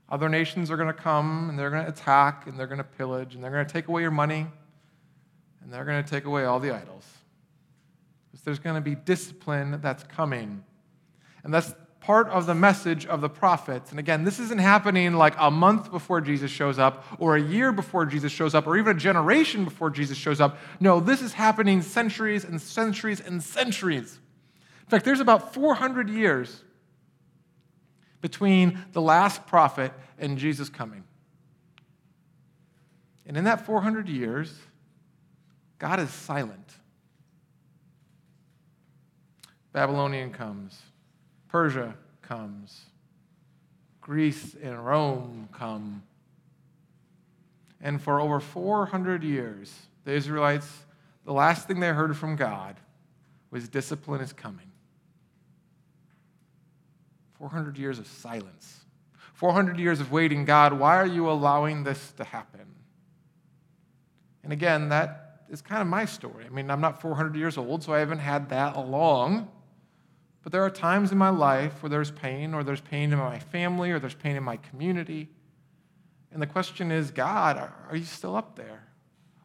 Other 0.09 0.27
nations 0.27 0.71
are 0.71 0.75
going 0.75 0.87
to 0.87 0.93
come 0.93 1.49
and 1.49 1.57
they're 1.57 1.69
going 1.69 1.85
to 1.85 1.89
attack 1.89 2.47
and 2.47 2.59
they're 2.59 2.67
going 2.67 2.79
to 2.79 2.83
pillage 2.83 3.35
and 3.35 3.43
they're 3.43 3.51
going 3.51 3.65
to 3.65 3.71
take 3.71 3.87
away 3.87 4.01
your 4.01 4.11
money 4.11 4.47
and 5.63 5.71
they're 5.71 5.85
going 5.85 6.03
to 6.03 6.09
take 6.09 6.25
away 6.25 6.45
all 6.45 6.59
the 6.59 6.73
idols. 6.73 7.05
Because 8.31 8.43
there's 8.43 8.59
going 8.59 8.75
to 8.75 8.81
be 8.81 8.95
discipline 8.95 9.79
that's 9.81 10.03
coming. 10.03 10.63
And 11.43 11.53
that's 11.53 11.73
part 11.99 12.27
of 12.27 12.45
the 12.45 12.53
message 12.53 13.05
of 13.05 13.21
the 13.21 13.29
prophets. 13.29 13.91
And 13.91 13.99
again, 13.99 14.25
this 14.25 14.37
isn't 14.39 14.59
happening 14.59 15.13
like 15.13 15.35
a 15.37 15.49
month 15.49 15.89
before 15.89 16.19
Jesus 16.19 16.51
shows 16.51 16.77
up, 16.77 17.05
or 17.17 17.37
a 17.37 17.41
year 17.41 17.71
before 17.71 18.05
Jesus 18.05 18.31
shows 18.31 18.53
up, 18.53 18.67
or 18.67 18.77
even 18.77 18.97
a 18.97 18.99
generation 18.99 19.63
before 19.63 19.89
Jesus 19.89 20.17
shows 20.17 20.41
up. 20.41 20.57
No, 20.81 20.99
this 20.99 21.21
is 21.21 21.33
happening 21.33 21.81
centuries 21.81 22.43
and 22.43 22.61
centuries 22.61 23.21
and 23.21 23.41
centuries. 23.41 24.19
In 24.81 24.89
fact, 24.89 25.05
there's 25.05 25.21
about 25.21 25.53
400 25.53 26.09
years 26.09 26.61
between 28.19 28.79
the 28.91 29.01
last 29.01 29.47
prophet 29.47 29.93
and 30.19 30.37
Jesus 30.37 30.67
coming. 30.67 31.05
And 33.25 33.37
in 33.37 33.45
that 33.45 33.65
400 33.65 34.09
years, 34.09 34.53
God 35.83 35.99
is 35.99 36.11
silent. 36.11 36.77
Babylonian 39.73 40.31
comes. 40.31 40.81
Persia 41.49 41.93
comes, 42.21 42.85
Greece 43.99 44.55
and 44.63 44.85
Rome 44.85 45.49
come. 45.51 46.03
And 47.81 48.01
for 48.01 48.21
over 48.21 48.39
400 48.39 49.25
years, 49.25 49.73
the 50.05 50.13
Israelites, 50.13 50.71
the 51.25 51.33
last 51.33 51.67
thing 51.67 51.81
they 51.81 51.89
heard 51.89 52.15
from 52.15 52.37
God 52.37 52.77
was 53.51 53.67
discipline 53.67 54.21
is 54.21 54.31
coming. 54.31 54.71
400 57.39 57.77
years 57.77 57.99
of 57.99 58.07
silence. 58.07 58.85
400 59.33 59.77
years 59.77 59.99
of 59.99 60.13
waiting. 60.13 60.45
God, 60.45 60.71
why 60.71 60.95
are 60.95 61.05
you 61.05 61.29
allowing 61.29 61.83
this 61.83 62.13
to 62.13 62.23
happen? 62.23 62.67
And 64.45 64.53
again, 64.53 64.87
that 64.87 65.22
is 65.53 65.61
kind 65.61 65.81
of 65.81 65.87
my 65.87 66.03
story. 66.03 66.45
I 66.45 66.49
mean, 66.49 66.69
I'm 66.71 66.81
not 66.81 66.99
400 66.99 67.35
years 67.35 67.57
old, 67.57 67.83
so 67.83 67.93
I 67.93 67.99
haven't 67.99 68.19
had 68.19 68.49
that 68.49 68.75
along. 68.75 69.49
But 70.41 70.51
there 70.51 70.63
are 70.63 70.69
times 70.69 71.11
in 71.11 71.17
my 71.17 71.29
life 71.29 71.81
where 71.81 71.89
there's 71.89 72.11
pain, 72.11 72.53
or 72.53 72.63
there's 72.63 72.81
pain 72.81 73.13
in 73.13 73.19
my 73.19 73.39
family, 73.39 73.91
or 73.91 73.99
there's 73.99 74.15
pain 74.15 74.35
in 74.35 74.43
my 74.43 74.57
community. 74.57 75.29
And 76.31 76.41
the 76.41 76.47
question 76.47 76.91
is 76.91 77.11
God, 77.11 77.57
are 77.57 77.95
you 77.95 78.03
still 78.03 78.35
up 78.35 78.55
there? 78.55 78.83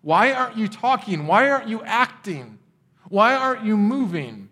Why 0.01 0.33
aren't 0.33 0.57
you 0.57 0.67
talking? 0.67 1.27
Why 1.27 1.51
aren't 1.51 1.69
you 1.69 1.83
acting? 1.85 2.59
Why 3.09 3.35
aren't 3.35 3.65
you 3.65 3.77
moving? 3.77 4.49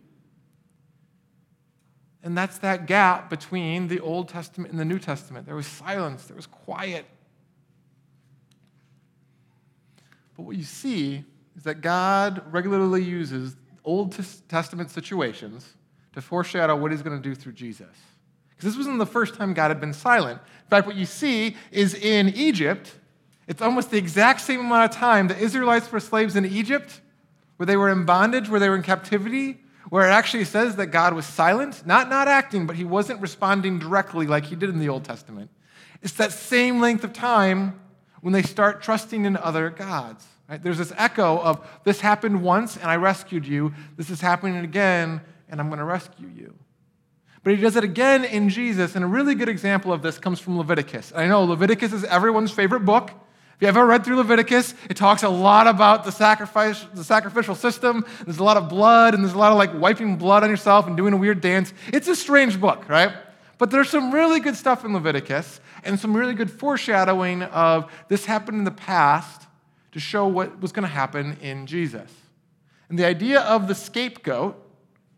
And 2.22 2.36
that's 2.36 2.58
that 2.58 2.86
gap 2.86 3.30
between 3.30 3.88
the 3.88 4.00
Old 4.00 4.28
Testament 4.28 4.72
and 4.72 4.78
the 4.78 4.84
New 4.84 4.98
Testament. 4.98 5.46
There 5.46 5.56
was 5.56 5.66
silence, 5.66 6.26
there 6.26 6.36
was 6.36 6.46
quiet. 6.46 7.06
But 10.36 10.42
what 10.42 10.56
you 10.56 10.64
see 10.64 11.24
is 11.56 11.62
that 11.64 11.80
God 11.80 12.42
regularly 12.52 13.02
uses 13.02 13.56
Old 13.84 14.16
Testament 14.48 14.90
situations 14.90 15.74
to 16.12 16.20
foreshadow 16.20 16.76
what 16.76 16.90
he's 16.90 17.02
going 17.02 17.16
to 17.16 17.22
do 17.22 17.34
through 17.34 17.52
Jesus. 17.52 17.86
Because 18.50 18.70
this 18.70 18.76
wasn't 18.76 18.98
the 18.98 19.06
first 19.06 19.34
time 19.34 19.54
God 19.54 19.68
had 19.68 19.80
been 19.80 19.92
silent. 19.92 20.40
In 20.40 20.70
fact, 20.70 20.86
what 20.86 20.96
you 20.96 21.06
see 21.06 21.56
is 21.70 21.94
in 21.94 22.30
Egypt, 22.30 22.94
it's 23.46 23.62
almost 23.62 23.90
the 23.90 23.98
exact 23.98 24.40
same 24.40 24.60
amount 24.60 24.90
of 24.90 24.96
time 24.96 25.28
the 25.28 25.38
Israelites 25.38 25.90
were 25.92 26.00
slaves 26.00 26.36
in 26.36 26.44
Egypt, 26.44 27.00
where 27.56 27.66
they 27.66 27.76
were 27.76 27.90
in 27.90 28.04
bondage, 28.04 28.48
where 28.48 28.58
they 28.58 28.68
were 28.68 28.76
in 28.76 28.82
captivity, 28.82 29.60
where 29.88 30.08
it 30.08 30.12
actually 30.12 30.44
says 30.44 30.76
that 30.76 30.86
God 30.86 31.14
was 31.14 31.26
silent, 31.26 31.86
not 31.86 32.08
not 32.08 32.28
acting, 32.28 32.66
but 32.66 32.76
he 32.76 32.84
wasn't 32.84 33.20
responding 33.20 33.78
directly 33.78 34.26
like 34.26 34.46
he 34.46 34.56
did 34.56 34.68
in 34.68 34.80
the 34.80 34.88
Old 34.88 35.04
Testament. 35.04 35.50
It's 36.02 36.14
that 36.14 36.32
same 36.32 36.80
length 36.80 37.04
of 37.04 37.12
time 37.12 37.78
when 38.20 38.32
they 38.32 38.42
start 38.42 38.82
trusting 38.82 39.24
in 39.24 39.36
other 39.36 39.70
gods. 39.70 40.26
Right? 40.48 40.62
There's 40.62 40.78
this 40.78 40.92
echo 40.96 41.38
of 41.38 41.66
this 41.84 42.00
happened 42.00 42.42
once 42.42 42.76
and 42.76 42.86
I 42.86 42.96
rescued 42.96 43.46
you. 43.46 43.74
This 43.96 44.10
is 44.10 44.20
happening 44.20 44.56
again 44.56 45.20
and 45.48 45.60
I'm 45.60 45.68
going 45.68 45.78
to 45.78 45.84
rescue 45.84 46.28
you. 46.28 46.54
But 47.42 47.54
he 47.54 47.62
does 47.62 47.76
it 47.76 47.84
again 47.84 48.24
in 48.24 48.48
Jesus, 48.48 48.96
and 48.96 49.04
a 49.04 49.06
really 49.06 49.36
good 49.36 49.48
example 49.48 49.92
of 49.92 50.02
this 50.02 50.18
comes 50.18 50.40
from 50.40 50.58
Leviticus. 50.58 51.12
I 51.14 51.28
know 51.28 51.44
Leviticus 51.44 51.92
is 51.92 52.02
everyone's 52.02 52.50
favorite 52.50 52.80
book. 52.80 53.12
If 53.54 53.62
you 53.62 53.68
ever 53.68 53.86
read 53.86 54.04
through 54.04 54.16
Leviticus, 54.16 54.74
it 54.90 54.96
talks 54.96 55.22
a 55.22 55.28
lot 55.28 55.68
about 55.68 56.02
the 56.02 56.10
sacrifice, 56.10 56.84
the 56.92 57.04
sacrificial 57.04 57.54
system. 57.54 58.04
There's 58.24 58.38
a 58.38 58.42
lot 58.42 58.56
of 58.56 58.68
blood, 58.68 59.14
and 59.14 59.22
there's 59.22 59.34
a 59.34 59.38
lot 59.38 59.52
of 59.52 59.58
like 59.58 59.72
wiping 59.74 60.16
blood 60.16 60.42
on 60.42 60.50
yourself 60.50 60.88
and 60.88 60.96
doing 60.96 61.12
a 61.12 61.16
weird 61.16 61.40
dance. 61.40 61.72
It's 61.92 62.08
a 62.08 62.16
strange 62.16 62.60
book, 62.60 62.88
right? 62.88 63.12
But 63.58 63.70
there's 63.70 63.90
some 63.90 64.12
really 64.12 64.40
good 64.40 64.56
stuff 64.56 64.84
in 64.84 64.92
Leviticus 64.92 65.60
and 65.84 66.00
some 66.00 66.16
really 66.16 66.34
good 66.34 66.50
foreshadowing 66.50 67.44
of 67.44 67.92
this 68.08 68.24
happened 68.24 68.58
in 68.58 68.64
the 68.64 68.72
past 68.72 69.45
to 69.96 70.00
show 70.00 70.26
what 70.26 70.60
was 70.60 70.72
going 70.72 70.82
to 70.82 70.92
happen 70.92 71.38
in 71.40 71.66
Jesus. 71.66 72.12
And 72.90 72.98
the 72.98 73.06
idea 73.06 73.40
of 73.40 73.66
the 73.66 73.74
scapegoat 73.74 74.62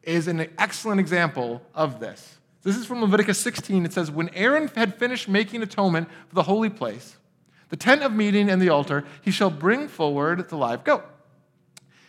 is 0.04 0.28
an 0.28 0.48
excellent 0.56 1.00
example 1.00 1.60
of 1.74 1.98
this. 1.98 2.38
This 2.62 2.76
is 2.76 2.86
from 2.86 3.00
Leviticus 3.00 3.40
16. 3.40 3.84
It 3.84 3.92
says, 3.92 4.08
When 4.08 4.28
Aaron 4.28 4.68
had 4.68 4.94
finished 4.94 5.28
making 5.28 5.64
atonement 5.64 6.08
for 6.28 6.36
the 6.36 6.44
holy 6.44 6.70
place, 6.70 7.16
the 7.70 7.76
tent 7.76 8.04
of 8.04 8.12
meeting 8.12 8.48
and 8.48 8.62
the 8.62 8.68
altar, 8.68 9.04
he 9.20 9.32
shall 9.32 9.50
bring 9.50 9.88
forward 9.88 10.48
the 10.48 10.56
live 10.56 10.84
goat. 10.84 11.04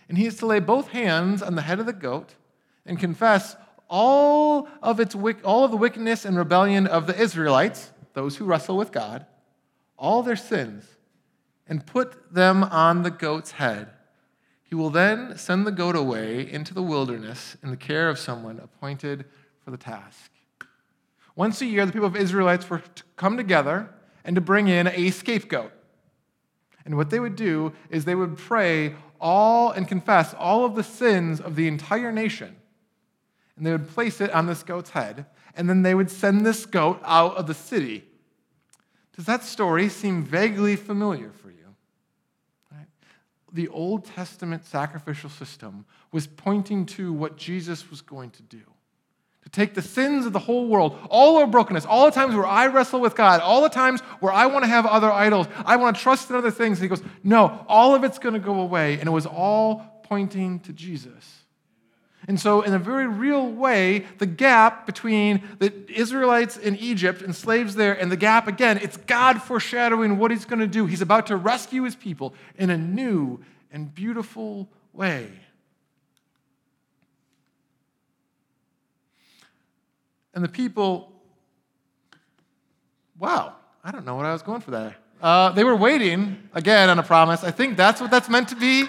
And 0.07 0.15
he 0.15 0.27
is 0.27 0.37
to 0.37 0.45
lay 0.45 0.59
both 0.59 0.89
hands 0.89 1.41
on 1.41 1.55
the 1.55 1.63
head 1.63 1.79
of 1.79 1.87
the 1.87 1.91
goat 1.91 2.35
and 2.85 2.99
confess 2.99 3.55
all 3.87 4.67
of, 4.83 4.99
its, 4.99 5.15
all 5.43 5.65
of 5.65 5.71
the 5.71 5.77
wickedness 5.77 6.23
and 6.23 6.37
rebellion 6.37 6.85
of 6.85 7.07
the 7.07 7.19
Israelites, 7.19 7.91
those 8.13 8.35
who 8.35 8.45
wrestle 8.45 8.77
with 8.77 8.91
God, 8.91 9.25
all 9.97 10.21
their 10.21 10.35
sins, 10.35 10.85
and 11.69 11.85
put 11.85 12.33
them 12.33 12.63
on 12.63 13.03
the 13.03 13.11
goat's 13.11 13.51
head. 13.51 13.89
He 14.63 14.75
will 14.75 14.89
then 14.89 15.37
send 15.37 15.65
the 15.65 15.71
goat 15.71 15.95
away 15.95 16.51
into 16.51 16.73
the 16.73 16.83
wilderness 16.83 17.55
in 17.63 17.69
the 17.69 17.77
care 17.77 18.09
of 18.09 18.19
someone 18.19 18.59
appointed 18.59 19.25
for 19.63 19.71
the 19.71 19.77
task. 19.77 20.31
Once 21.35 21.61
a 21.61 21.65
year, 21.65 21.85
the 21.85 21.93
people 21.93 22.07
of 22.07 22.15
Israelites 22.15 22.69
were 22.69 22.79
to 22.79 23.03
come 23.15 23.37
together 23.37 23.89
and 24.25 24.35
to 24.35 24.41
bring 24.41 24.67
in 24.67 24.87
a 24.87 25.09
scapegoat. 25.11 25.71
And 26.85 26.97
what 26.97 27.09
they 27.11 27.19
would 27.19 27.35
do 27.35 27.73
is 27.89 28.03
they 28.03 28.15
would 28.15 28.37
pray 28.37 28.95
all 29.21 29.71
and 29.71 29.87
confess 29.87 30.33
all 30.33 30.65
of 30.65 30.75
the 30.75 30.83
sins 30.83 31.39
of 31.39 31.55
the 31.55 31.67
entire 31.67 32.11
nation. 32.11 32.55
And 33.55 33.65
they 33.65 33.71
would 33.71 33.89
place 33.89 34.21
it 34.21 34.31
on 34.31 34.47
this 34.47 34.63
goat's 34.63 34.91
head, 34.91 35.25
and 35.55 35.69
then 35.69 35.81
they 35.81 35.93
would 35.93 36.09
send 36.09 36.45
this 36.45 36.65
goat 36.65 37.01
out 37.03 37.35
of 37.35 37.47
the 37.47 37.53
city. 37.53 38.05
Does 39.15 39.25
that 39.25 39.43
story 39.43 39.89
seem 39.89 40.23
vaguely 40.23 40.75
familiar 40.75 41.31
for 41.31 41.51
you? 41.51 41.58
The 43.51 43.67
Old 43.69 44.05
Testament 44.05 44.65
sacrificial 44.65 45.29
system 45.29 45.85
was 46.11 46.27
pointing 46.27 46.85
to 46.87 47.11
what 47.11 47.37
Jesus 47.37 47.89
was 47.89 48.01
going 48.01 48.31
to 48.31 48.43
do 48.43 48.61
to 49.43 49.49
take 49.49 49.73
the 49.73 49.81
sins 49.81 50.25
of 50.25 50.33
the 50.33 50.39
whole 50.39 50.67
world, 50.67 50.97
all 51.09 51.37
our 51.37 51.47
brokenness, 51.47 51.85
all 51.85 52.05
the 52.05 52.11
times 52.11 52.35
where 52.35 52.45
I 52.45 52.67
wrestle 52.67 52.99
with 52.99 53.15
God, 53.15 53.41
all 53.41 53.61
the 53.61 53.69
times 53.69 54.01
where 54.19 54.31
I 54.31 54.45
want 54.47 54.63
to 54.63 54.69
have 54.69 54.85
other 54.85 55.11
idols, 55.11 55.47
I 55.65 55.77
want 55.77 55.95
to 55.95 56.01
trust 56.01 56.29
in 56.29 56.35
other 56.35 56.51
things. 56.51 56.79
And 56.79 56.83
he 56.83 56.89
goes, 56.89 57.03
No, 57.23 57.65
all 57.67 57.95
of 57.95 58.03
it's 58.03 58.19
going 58.19 58.33
to 58.33 58.39
go 58.39 58.59
away. 58.59 58.99
And 58.99 59.07
it 59.07 59.11
was 59.11 59.25
all 59.25 60.01
pointing 60.03 60.59
to 60.61 60.73
Jesus. 60.73 61.43
And 62.29 62.39
so, 62.39 62.61
in 62.61 62.75
a 62.75 62.77
very 62.79 63.07
real 63.07 63.49
way, 63.49 64.05
the 64.19 64.27
gap 64.27 64.85
between 64.85 65.41
the 65.57 65.73
Israelites 65.89 66.57
in 66.57 66.75
Egypt 66.75 67.23
and 67.23 67.35
slaves 67.35 67.73
there, 67.73 67.99
and 67.99 68.11
the 68.11 68.15
gap 68.15 68.47
again, 68.47 68.77
it's 68.77 68.97
God 68.97 69.41
foreshadowing 69.41 70.19
what 70.19 70.29
he's 70.29 70.45
going 70.45 70.59
to 70.59 70.67
do. 70.67 70.85
He's 70.85 71.01
about 71.01 71.25
to 71.25 71.35
rescue 71.35 71.81
his 71.81 71.95
people 71.95 72.35
in 72.55 72.69
a 72.69 72.77
new 72.77 73.39
and 73.71 73.91
beautiful 73.95 74.69
way. 74.93 75.31
And 80.35 80.43
the 80.43 80.49
people, 80.49 81.11
wow, 83.17 83.55
I 83.83 83.89
don't 83.89 84.05
know 84.05 84.13
what 84.13 84.27
I 84.27 84.33
was 84.33 84.43
going 84.43 84.61
for 84.61 84.69
there. 84.69 84.95
Uh, 85.19 85.49
they 85.49 85.63
were 85.63 85.75
waiting, 85.75 86.47
again, 86.53 86.91
on 86.91 86.99
a 86.99 87.03
promise. 87.03 87.43
I 87.43 87.49
think 87.49 87.75
that's 87.75 87.99
what 87.99 88.11
that's 88.11 88.29
meant 88.29 88.49
to 88.49 88.55
be. 88.55 88.85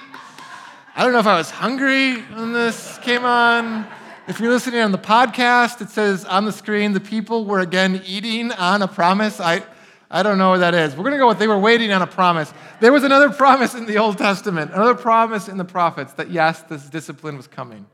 I 0.97 1.05
don't 1.05 1.13
know 1.13 1.21
if 1.21 1.27
I 1.27 1.39
was 1.39 1.51
hungry 1.51 2.21
when 2.21 2.53
this 2.53 2.99
came 2.99 3.25
on. 3.25 3.87
If 4.27 4.41
you're 4.41 4.51
listening 4.51 4.81
on 4.81 4.91
the 4.91 4.99
podcast, 4.99 5.81
it 5.81 5.89
says 5.89 6.25
on 6.25 6.45
the 6.47 6.53
screen, 6.53 6.95
the 6.95 7.01
people 7.01 7.45
were 7.45 7.61
again 7.61 8.03
eating 8.05 8.51
on 8.51 8.83
a 8.83 8.89
promise. 8.89 9.41
I, 9.41 9.63
I 10.11 10.25
don't 10.25 10.37
know 10.37 10.51
what 10.51 10.59
that 10.59 10.75
is. 10.75 10.97
We're 10.97 11.05
going 11.05 11.13
to 11.13 11.19
go 11.19 11.29
with 11.29 11.39
they 11.39 11.47
were 11.47 11.59
waiting 11.59 11.93
on 11.93 12.03
a 12.03 12.09
promise. 12.09 12.53
There 12.81 12.93
was 12.93 13.05
another 13.05 13.31
promise 13.45 13.75
in 13.75 13.87
the 13.87 13.99
Old 13.99 14.19
Testament, 14.19 14.73
another 14.73 14.97
promise 14.97 15.47
in 15.47 15.59
the 15.59 15.65
prophets 15.65 16.13
that 16.15 16.29
yes, 16.29 16.63
this 16.63 16.89
discipline 16.89 17.37
was 17.37 17.47
coming, 17.47 17.87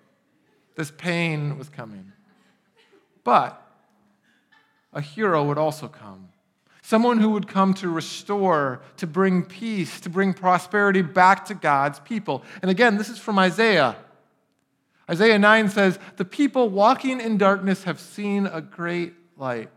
this 0.75 0.91
pain 0.91 1.59
was 1.59 1.69
coming. 1.69 2.12
But 3.25 3.62
a 4.95 5.03
hero 5.03 5.45
would 5.45 5.59
also 5.59 5.87
come. 5.87 6.31
Someone 6.87 7.19
who 7.19 7.31
would 7.31 7.49
come 7.49 7.75
to 7.75 7.88
restore, 7.88 8.81
to 8.99 9.09
bring 9.09 9.43
peace, 9.43 9.99
to 10.02 10.09
bring 10.09 10.33
prosperity 10.33 11.02
back 11.02 11.47
to 11.47 11.55
God's 11.55 11.99
people. 11.99 12.45
And 12.62 12.71
again, 12.71 12.97
this 12.97 13.09
is 13.09 13.19
from 13.19 13.40
Isaiah. 13.40 13.97
Isaiah 15.11 15.37
9 15.37 15.69
says, 15.69 15.99
The 16.16 16.25
people 16.25 16.69
walking 16.69 17.21
in 17.21 17.38
darkness 17.38 17.83
have 17.83 17.99
seen 17.99 18.47
a 18.47 18.61
great 18.61 19.14
light. 19.37 19.69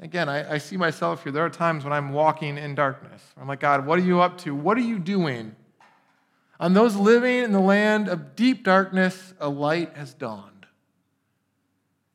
Again, 0.00 0.28
I, 0.28 0.54
I, 0.54 0.58
see 0.58 0.76
myself 0.76 1.22
here. 1.22 1.30
There 1.30 1.44
are 1.44 1.50
times 1.50 1.84
when 1.84 1.92
I'm 1.92 2.12
walking 2.12 2.58
in 2.58 2.74
darkness. 2.74 3.22
I'm 3.40 3.46
like, 3.46 3.60
God, 3.60 3.86
what 3.86 4.00
are 4.00 4.02
you 4.02 4.20
up 4.20 4.38
to? 4.38 4.56
What 4.56 4.76
are 4.76 4.80
you 4.80 4.98
doing? 4.98 5.54
On 6.58 6.74
those 6.74 6.96
living 6.96 7.44
in 7.44 7.52
the 7.52 7.60
land 7.60 8.08
of 8.08 8.34
deep 8.34 8.64
darkness, 8.64 9.34
a 9.38 9.48
light 9.48 9.94
has 9.94 10.14
dawned. 10.14 10.66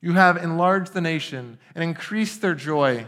You 0.02 0.12
have 0.12 0.36
enlarged 0.36 0.92
the 0.92 1.00
nation 1.00 1.58
and 1.74 1.86
increased 1.86 2.42
their 2.42 2.54
joy. 2.54 3.08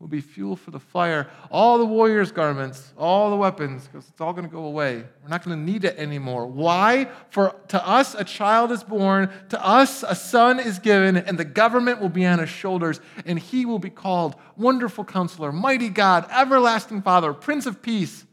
will 0.00 0.08
be 0.08 0.22
fuel 0.22 0.56
for 0.56 0.70
the 0.70 0.80
fire. 0.80 1.28
All 1.50 1.76
the 1.76 1.84
warriors' 1.84 2.32
garments, 2.32 2.94
all 2.96 3.28
the 3.28 3.36
weapons, 3.36 3.86
because 3.86 4.08
it's 4.08 4.20
all 4.20 4.32
going 4.32 4.48
to 4.48 4.50
go 4.50 4.64
away. 4.64 5.04
We're 5.22 5.28
not 5.28 5.44
going 5.44 5.58
to 5.58 5.72
need 5.72 5.84
it 5.84 5.98
anymore. 5.98 6.46
Why? 6.46 7.08
For 7.28 7.54
to 7.68 7.86
us 7.86 8.14
a 8.14 8.24
child 8.24 8.72
is 8.72 8.82
born, 8.82 9.30
to 9.50 9.64
us 9.64 10.02
a 10.02 10.14
son 10.14 10.58
is 10.58 10.78
given, 10.78 11.18
and 11.18 11.38
the 11.38 11.44
government 11.44 12.00
will 12.00 12.08
be 12.08 12.24
on 12.24 12.38
his 12.38 12.48
shoulders, 12.48 12.98
and 13.26 13.38
he 13.38 13.66
will 13.66 13.78
be 13.78 13.90
called 13.90 14.36
Wonderful 14.56 15.04
Counselor, 15.04 15.52
Mighty 15.52 15.90
God, 15.90 16.26
Everlasting 16.30 17.02
Father, 17.02 17.34
Prince 17.34 17.66
of 17.66 17.82
Peace. 17.82 18.24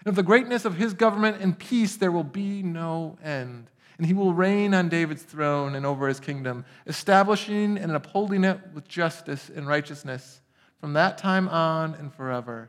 And 0.00 0.08
of 0.08 0.16
the 0.16 0.22
greatness 0.22 0.64
of 0.64 0.76
his 0.76 0.94
government 0.94 1.38
and 1.40 1.58
peace 1.58 1.96
there 1.96 2.12
will 2.12 2.24
be 2.24 2.62
no 2.62 3.18
end. 3.22 3.68
And 3.98 4.06
he 4.06 4.14
will 4.14 4.32
reign 4.32 4.72
on 4.74 4.88
David's 4.88 5.22
throne 5.22 5.74
and 5.74 5.84
over 5.84 6.08
his 6.08 6.18
kingdom, 6.18 6.64
establishing 6.86 7.76
and 7.76 7.92
upholding 7.92 8.42
it 8.42 8.58
with 8.72 8.88
justice 8.88 9.50
and 9.54 9.66
righteousness 9.66 10.40
from 10.84 10.92
that 10.92 11.16
time 11.16 11.48
on 11.48 11.94
and 11.94 12.12
forever. 12.12 12.68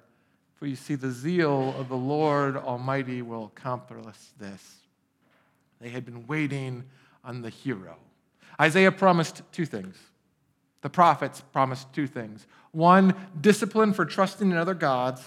For 0.53 0.67
you 0.67 0.77
see, 0.77 0.95
the 0.95 1.11
zeal 1.11 1.75
of 1.77 1.89
the 1.89 1.97
Lord 1.97 2.55
Almighty 2.55 3.21
will 3.21 3.43
accomplish 3.43 4.15
this. 4.39 4.77
They 5.81 5.89
had 5.89 6.05
been 6.05 6.25
waiting 6.25 6.85
on 7.25 7.41
the 7.41 7.49
hero. 7.49 7.97
Isaiah 8.57 8.93
promised 8.93 9.41
two 9.51 9.65
things. 9.65 9.97
The 10.79 10.89
prophets 10.89 11.41
promised 11.51 11.91
two 11.91 12.07
things 12.07 12.47
one, 12.71 13.13
discipline 13.41 13.91
for 13.91 14.05
trusting 14.05 14.49
in 14.49 14.55
other 14.55 14.75
gods, 14.75 15.21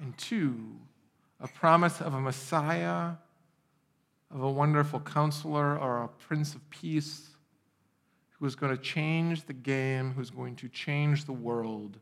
and 0.00 0.16
two, 0.16 0.78
a 1.38 1.48
promise 1.48 2.00
of 2.00 2.14
a 2.14 2.20
Messiah, 2.22 3.10
of 4.34 4.40
a 4.40 4.50
wonderful 4.50 5.00
counselor 5.00 5.78
or 5.78 6.04
a 6.04 6.08
prince 6.08 6.54
of 6.54 6.70
peace 6.70 7.31
who 8.42 8.46
is 8.48 8.56
going 8.56 8.76
to 8.76 8.82
change 8.82 9.44
the 9.44 9.52
game, 9.52 10.12
who's 10.14 10.30
going 10.30 10.56
to 10.56 10.68
change 10.68 11.26
the 11.26 11.32
world, 11.32 11.96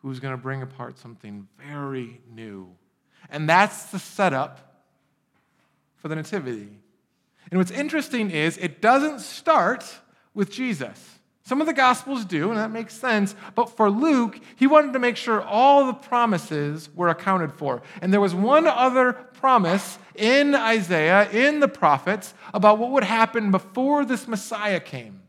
who's 0.00 0.18
going 0.18 0.32
to 0.32 0.42
bring 0.42 0.62
apart 0.62 0.98
something 0.98 1.46
very 1.58 2.22
new. 2.32 2.66
And 3.28 3.46
that's 3.46 3.90
the 3.90 3.98
setup 3.98 4.82
for 5.96 6.08
the 6.08 6.16
Nativity. 6.16 6.70
And 7.50 7.58
what's 7.58 7.70
interesting 7.70 8.30
is 8.30 8.56
it 8.56 8.80
doesn't 8.80 9.18
start 9.18 9.84
with 10.32 10.50
Jesus. 10.50 11.18
Some 11.42 11.60
of 11.60 11.66
the 11.66 11.74
Gospels 11.74 12.24
do, 12.24 12.48
and 12.48 12.56
that 12.56 12.70
makes 12.70 12.94
sense. 12.94 13.34
But 13.54 13.76
for 13.76 13.90
Luke, 13.90 14.40
he 14.56 14.66
wanted 14.66 14.94
to 14.94 14.98
make 14.98 15.18
sure 15.18 15.42
all 15.42 15.84
the 15.84 15.92
promises 15.92 16.88
were 16.94 17.10
accounted 17.10 17.52
for. 17.52 17.82
And 18.00 18.10
there 18.10 18.22
was 18.22 18.34
one 18.34 18.66
other 18.66 19.12
promise 19.12 19.98
in 20.14 20.54
Isaiah, 20.54 21.28
in 21.30 21.60
the 21.60 21.68
prophets, 21.68 22.32
about 22.54 22.78
what 22.78 22.92
would 22.92 23.04
happen 23.04 23.50
before 23.50 24.06
this 24.06 24.26
Messiah 24.26 24.80
came. 24.80 25.20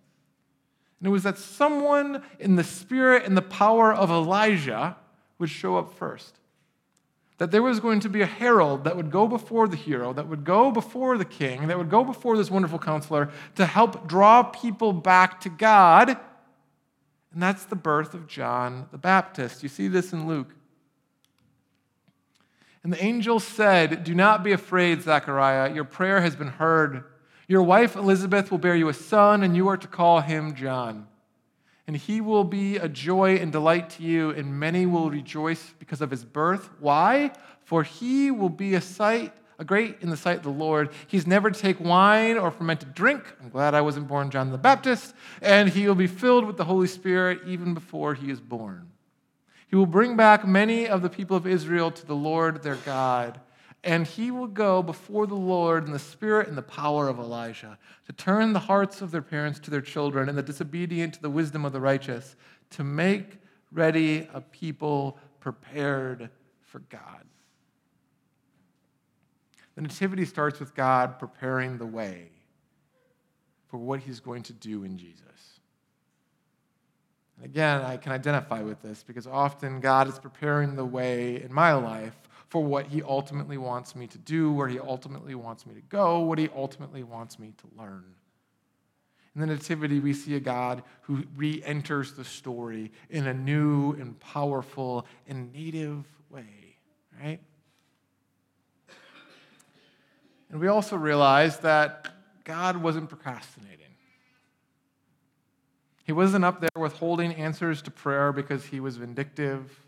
And 1.00 1.08
it 1.08 1.12
was 1.12 1.24
that 1.24 1.38
someone 1.38 2.24
in 2.40 2.56
the 2.56 2.64
spirit 2.64 3.26
and 3.26 3.38
the 3.38 3.42
power 3.42 3.94
of 3.94 4.10
Elijah 4.10 4.96
would 5.38 5.50
show 5.50 5.78
up 5.78 5.94
first 5.94 6.40
that 7.38 7.52
there 7.52 7.62
was 7.62 7.80
going 7.80 8.00
to 8.00 8.10
be 8.10 8.22
a 8.22 8.26
herald 8.26 8.84
that 8.84 8.98
would 8.98 9.12
go 9.12 9.28
before 9.28 9.68
the 9.68 9.78
hero, 9.78 10.12
that 10.14 10.28
would 10.28 10.44
go 10.44 10.72
before 10.72 11.18
the 11.18 11.26
king, 11.26 11.68
that 11.68 11.78
would 11.78 11.90
go 11.90 12.04
before 12.04 12.36
this 12.36 12.50
wonderful 12.50 12.80
counselor 12.80 13.30
to 13.56 13.66
help 13.66 14.08
draw 14.08 14.42
people 14.44 14.92
back 14.92 15.40
to 15.42 15.50
God. 15.50 16.10
And 16.10 17.44
that's 17.44 17.66
the 17.66 17.76
birth 17.76 18.14
of 18.16 18.28
John 18.28 18.88
the 18.92 18.98
Baptist. 18.98 19.62
You 19.62 19.70
see 19.70 19.88
this 19.88 20.14
in 20.14 20.28
Luke. 20.28 20.56
And 22.84 22.92
the 22.92 23.04
angel 23.04 23.40
said, 23.40 24.04
Do 24.04 24.16
not 24.16 24.44
be 24.44 24.52
afraid, 24.52 25.02
Zechariah. 25.04 25.74
Your 25.74 25.84
prayer 25.84 26.22
has 26.22 26.36
been 26.36 26.48
heard. 26.48 27.04
Your 27.48 27.64
wife 27.64 27.96
Elizabeth 27.96 28.52
will 28.52 28.58
bear 28.58 28.76
you 28.76 28.90
a 28.90 28.94
son, 28.94 29.44
and 29.44 29.56
you 29.56 29.68
are 29.68 29.78
to 29.78 29.88
call 29.88 30.22
him 30.22 30.54
John 30.56 31.08
and 31.88 31.96
he 31.96 32.20
will 32.20 32.44
be 32.44 32.76
a 32.76 32.90
joy 32.90 33.38
and 33.38 33.52
delight 33.52 33.90
to 33.92 34.04
you, 34.04 34.32
and 34.32 34.60
many 34.60 34.86
will 34.86 35.10
rejoice 35.10 35.74
because 35.80 36.02
of 36.02 36.12
his 36.12 36.26
birth. 36.26 36.70
Why? 36.80 37.32
For 37.64 37.84
he 37.84 38.30
will 38.30 38.50
be 38.50 38.76
a 38.76 38.82
sight, 38.82 39.32
a 39.58 39.64
great 39.64 39.98
in 40.02 40.10
the 40.10 40.18
sight 40.18 40.38
of 40.38 40.44
the 40.44 40.50
Lord. 40.50 40.90
He's 41.08 41.26
never 41.26 41.50
to 41.50 41.58
take 41.58 41.80
wine 41.80 42.38
or 42.38 42.52
fermented 42.52 42.94
drink. 42.94 43.24
I'm 43.42 43.50
glad 43.50 43.74
I 43.74 43.82
wasn't 43.82 44.10
born 44.10 44.30
John 44.30 44.52
the 44.52 44.58
Baptist. 44.58 45.16
And 45.42 45.70
he 45.70 45.88
will 45.88 45.96
be 45.96 46.08
filled 46.08 46.46
with 46.46 46.58
the 46.58 46.66
Holy 46.66 46.88
Spirit 46.88 47.40
even 47.48 47.74
before 47.74 48.14
he 48.14 48.30
is 48.30 48.42
born. 48.42 48.92
He 49.70 49.78
will 49.78 49.86
bring 49.86 50.18
back 50.18 50.46
many 50.46 50.88
of 50.88 51.02
the 51.02 51.10
people 51.10 51.38
of 51.38 51.48
Israel 51.48 51.92
to 51.92 52.06
the 52.06 52.16
Lord 52.16 52.64
their 52.64 52.76
God 52.76 53.40
and 53.88 54.06
he 54.06 54.32
will 54.32 54.48
go 54.48 54.84
before 54.84 55.26
the 55.26 55.34
Lord 55.34 55.86
in 55.86 55.94
the 55.94 55.98
spirit 55.98 56.50
and 56.50 56.58
the 56.58 56.62
power 56.62 57.08
of 57.08 57.20
Elijah 57.20 57.80
to 58.06 58.12
turn 58.12 58.52
the 58.52 58.60
hearts 58.60 59.02
of 59.02 59.12
their 59.12 59.22
parents 59.22 59.60
to 59.60 59.72
their 59.72 59.80
children 59.80 60.28
and 60.28 60.38
the 60.38 60.44
disobedient 60.44 61.14
to 61.14 61.22
the 61.22 61.30
wisdom 61.30 61.64
of 61.64 61.72
the 61.72 61.80
righteous, 61.80 62.36
to 62.72 62.84
make 62.84 63.40
ready 63.72 64.28
a 64.34 64.42
people 64.42 65.18
prepared 65.40 66.30
for 66.60 66.80
God. 66.90 67.24
The 69.76 69.84
Nativity 69.84 70.26
starts 70.26 70.60
with 70.60 70.76
God 70.76 71.18
preparing 71.18 71.78
the 71.78 71.86
way 71.86 72.32
for 73.70 73.78
what 73.78 74.02
he's 74.02 74.20
going 74.20 74.44
to 74.44 74.54
do 74.54 74.84
in 74.84 74.98
Jesus. 74.98 75.22
And 77.38 77.46
again, 77.46 77.84
I 77.84 77.96
can 77.96 78.12
identify 78.12 78.62
with 78.64 78.82
this 78.82 79.02
because 79.02 79.28
often 79.28 79.80
God 79.80 80.10
is 80.10 80.20
preparing 80.20 80.76
the 80.76 80.84
way 80.84 81.42
in 81.42 81.54
my 81.54 81.72
life 81.74 82.27
for 82.50 82.64
what 82.64 82.88
he 82.88 83.02
ultimately 83.04 83.58
wants 83.58 83.96
me 83.96 84.08
to 84.08 84.18
do, 84.18 84.52
where 84.52 84.68
he 84.68 84.80
ultimately 84.80 85.36
wants 85.36 85.66
me 85.66 85.74
to 85.74 85.82
go, 85.82 86.20
what 86.20 86.40
he 86.40 86.50
ultimately 86.56 87.04
wants 87.04 87.38
me 87.40 87.54
to 87.58 87.82
learn. 87.82 88.06
In 89.36 89.42
the 89.42 89.48
Nativity, 89.48 90.00
we 90.00 90.14
see 90.14 90.36
a 90.36 90.40
God 90.40 90.82
who 91.02 91.24
re 91.36 91.62
enters 91.64 92.14
the 92.14 92.24
story 92.24 92.92
in 93.10 93.28
a 93.28 93.34
new 93.34 93.92
and 93.94 94.20
powerful 94.20 95.06
and 95.28 95.54
native 95.54 96.06
way, 96.30 96.78
right? 97.22 97.40
And 100.50 100.62
we 100.62 100.68
also 100.68 100.96
realize 100.96 101.60
that 101.60 102.08
God 102.46 102.78
wasn't 102.78 103.10
procrastinating. 103.10 103.78
He 106.06 106.14
wasn't 106.14 106.46
up 106.46 106.62
there 106.62 106.70
withholding 106.78 107.34
answers 107.36 107.82
to 107.82 107.92
prayer 107.92 108.32
because 108.32 108.66
he 108.66 108.80
was 108.80 108.96
vindictive 108.96 109.87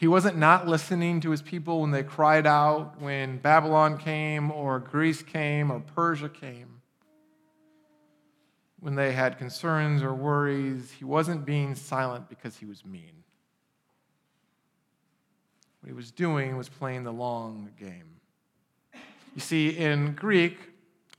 he 0.00 0.08
wasn't 0.08 0.38
not 0.38 0.66
listening 0.66 1.20
to 1.20 1.30
his 1.30 1.42
people 1.42 1.82
when 1.82 1.90
they 1.90 2.02
cried 2.02 2.46
out 2.46 2.98
when 3.02 3.36
Babylon 3.36 3.98
came 3.98 4.50
or 4.50 4.78
Greece 4.78 5.22
came 5.22 5.70
or 5.70 5.80
Persia 5.80 6.30
came. 6.30 6.80
When 8.78 8.94
they 8.94 9.12
had 9.12 9.36
concerns 9.36 10.02
or 10.02 10.14
worries, 10.14 10.90
he 10.90 11.04
wasn't 11.04 11.44
being 11.44 11.74
silent 11.74 12.30
because 12.30 12.56
he 12.56 12.64
was 12.64 12.82
mean. 12.82 13.12
What 15.80 15.88
he 15.88 15.92
was 15.92 16.10
doing 16.10 16.56
was 16.56 16.70
playing 16.70 17.04
the 17.04 17.12
long 17.12 17.68
game. 17.78 18.20
You 19.34 19.42
see, 19.42 19.76
in 19.76 20.14
Greek, 20.14 20.56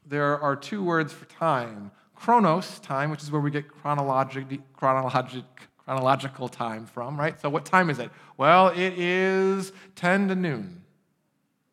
there 0.07 0.39
are 0.39 0.55
two 0.55 0.83
words 0.83 1.13
for 1.13 1.25
time 1.25 1.91
chronos, 2.15 2.79
time, 2.79 3.11
which 3.11 3.21
is 3.21 3.29
where 3.29 3.41
we 3.41 3.51
get 3.51 3.67
chronologic, 3.67 4.59
chronologic, 4.73 5.45
chronological 5.85 6.47
time 6.47 6.85
from, 6.85 7.19
right? 7.19 7.39
So, 7.41 7.49
what 7.49 7.65
time 7.65 7.89
is 7.89 7.99
it? 7.99 8.09
Well, 8.37 8.69
it 8.69 8.93
is 8.97 9.71
10 9.95 10.29
to 10.29 10.35
noon. 10.35 10.81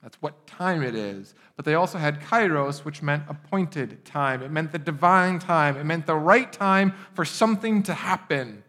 That's 0.02 0.20
what 0.22 0.46
time 0.46 0.82
it 0.82 0.94
is. 0.94 1.34
But 1.56 1.64
they 1.64 1.74
also 1.74 1.98
had 1.98 2.20
kairos, 2.20 2.84
which 2.84 3.02
meant 3.02 3.24
appointed 3.28 4.04
time. 4.04 4.42
It 4.42 4.50
meant 4.50 4.70
the 4.72 4.78
divine 4.78 5.38
time. 5.38 5.76
It 5.76 5.84
meant 5.84 6.06
the 6.06 6.14
right 6.14 6.52
time 6.52 6.94
for 7.14 7.24
something 7.24 7.82
to 7.84 7.94
happen. 7.94 8.62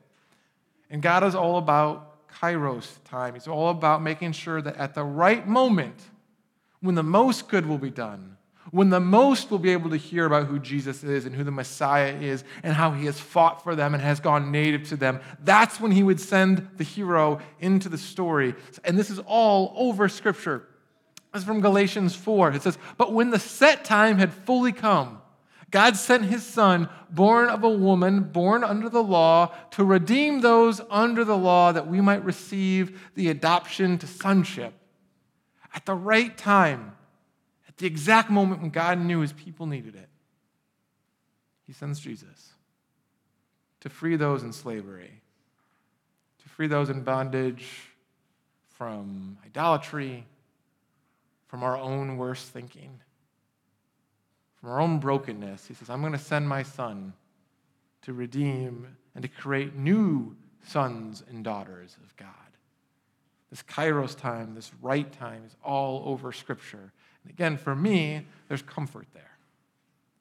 And 0.90 1.02
God 1.02 1.24
is 1.24 1.36
all 1.36 1.58
about 1.58 2.28
kairos 2.42 2.98
time. 3.06 3.36
He's 3.36 3.48
all 3.48 3.70
about 3.70 4.02
making 4.02 4.32
sure 4.32 4.62
that 4.62 4.76
at 4.78 4.96
the 4.96 5.04
right 5.04 5.48
moment, 5.48 6.02
when 6.82 6.96
the 6.96 7.04
most 7.04 7.48
good 7.48 7.66
will 7.66 7.78
be 7.78 7.92
done, 7.92 8.38
when 8.72 8.90
the 8.90 9.00
most 9.00 9.50
will 9.50 9.60
be 9.60 9.72
able 9.72 9.90
to 9.90 9.98
hear 9.98 10.26
about 10.26 10.48
who 10.48 10.60
Jesus 10.60 11.04
is 11.04 11.26
and 11.26 11.36
who 11.36 11.44
the 11.44 11.52
Messiah 11.52 12.14
is 12.14 12.44
and 12.64 12.74
how 12.74 12.92
he 12.92 13.06
has 13.06 13.20
fought 13.20 13.64
for 13.64 13.76
them 13.76 13.94
and 13.94 14.04
has 14.04 14.20
gone 14.20 14.52
native 14.52 14.88
to 14.90 14.96
them, 14.96 15.20
that's 15.44 15.80
when 15.80 15.92
he 15.92 16.04
would 16.04 16.20
send 16.20 16.68
the 16.78 16.84
hero 16.84 17.40
into 17.60 17.90
the 17.90 17.98
story. 17.98 18.56
And 18.84 18.98
this 18.98 19.10
is 19.10 19.20
all 19.26 19.74
over 19.76 20.08
Scripture. 20.08 20.68
This 21.34 21.42
is 21.42 21.48
from 21.48 21.62
Galatians 21.62 22.16
4. 22.16 22.52
It 22.52 22.62
says, 22.64 22.78
But 22.98 23.14
when 23.14 23.30
the 23.30 23.40
set 23.40 23.86
time 23.86 24.18
had 24.18 24.34
fully 24.34 24.72
come, 24.72 25.22
God 25.72 25.96
sent 25.96 26.26
his 26.26 26.44
son, 26.44 26.90
born 27.12 27.50
of 27.50 27.64
a 27.64 27.70
woman, 27.70 28.24
born 28.24 28.64
under 28.64 28.90
the 28.90 29.04
law, 29.04 29.54
to 29.72 29.84
redeem 29.84 30.42
those 30.42 30.82
under 30.90 31.24
the 31.24 31.38
law 31.38 31.72
that 31.72 31.88
we 31.88 32.02
might 32.02 32.24
receive 32.24 33.12
the 33.14 33.30
adoption 33.30 34.00
to 34.00 34.08
sonship. 34.08 34.74
At 35.74 35.86
the 35.86 35.94
right 35.94 36.36
time, 36.36 36.94
the 37.80 37.88
exact 37.88 38.30
moment 38.30 38.62
when 38.62 38.70
God 38.70 39.00
knew 39.00 39.22
his 39.22 39.34
people 39.34 39.66
needed 39.66 39.96
it, 39.96 40.10
he 41.66 41.74
sends 41.74 42.00
Jesus 42.00 42.54
to 43.80 43.90
free 43.90 44.16
those 44.16 44.44
in 44.44 44.54
slavery, 44.54 45.22
to 46.44 46.50
free 46.50 46.68
those 46.68 46.90
in 46.90 47.02
bondage 47.02 47.66
from 48.68 49.38
idolatry, 49.46 50.26
from 51.48 51.64
our 51.64 51.78
own 51.78 52.18
worst 52.18 52.50
thinking, 52.50 53.00
from 54.60 54.70
our 54.70 54.80
own 54.80 55.00
brokenness. 55.00 55.66
He 55.66 55.74
says, 55.74 55.90
I'm 55.90 56.02
going 56.02 56.14
to 56.14 56.20
send 56.20 56.48
my 56.48 56.64
son 56.64 57.14
to 58.02 58.14
redeem 58.14 58.88
and 59.16 59.22
to 59.22 59.28
create 59.28 59.76
new 59.76 60.36
sons 60.66 61.24
and 61.30 61.44
daughters 61.44 61.96
of 62.04 62.16
God. 62.18 62.30
This 63.50 63.64
kairos 63.64 64.18
time, 64.18 64.54
this 64.54 64.72
right 64.82 65.12
time, 65.12 65.44
is 65.46 65.56
all 65.64 66.04
over 66.06 66.32
Scripture. 66.32 66.92
And 67.24 67.32
again, 67.32 67.58
for 67.58 67.76
me, 67.76 68.26
there's 68.48 68.62
comfort 68.62 69.08
there. 69.14 69.24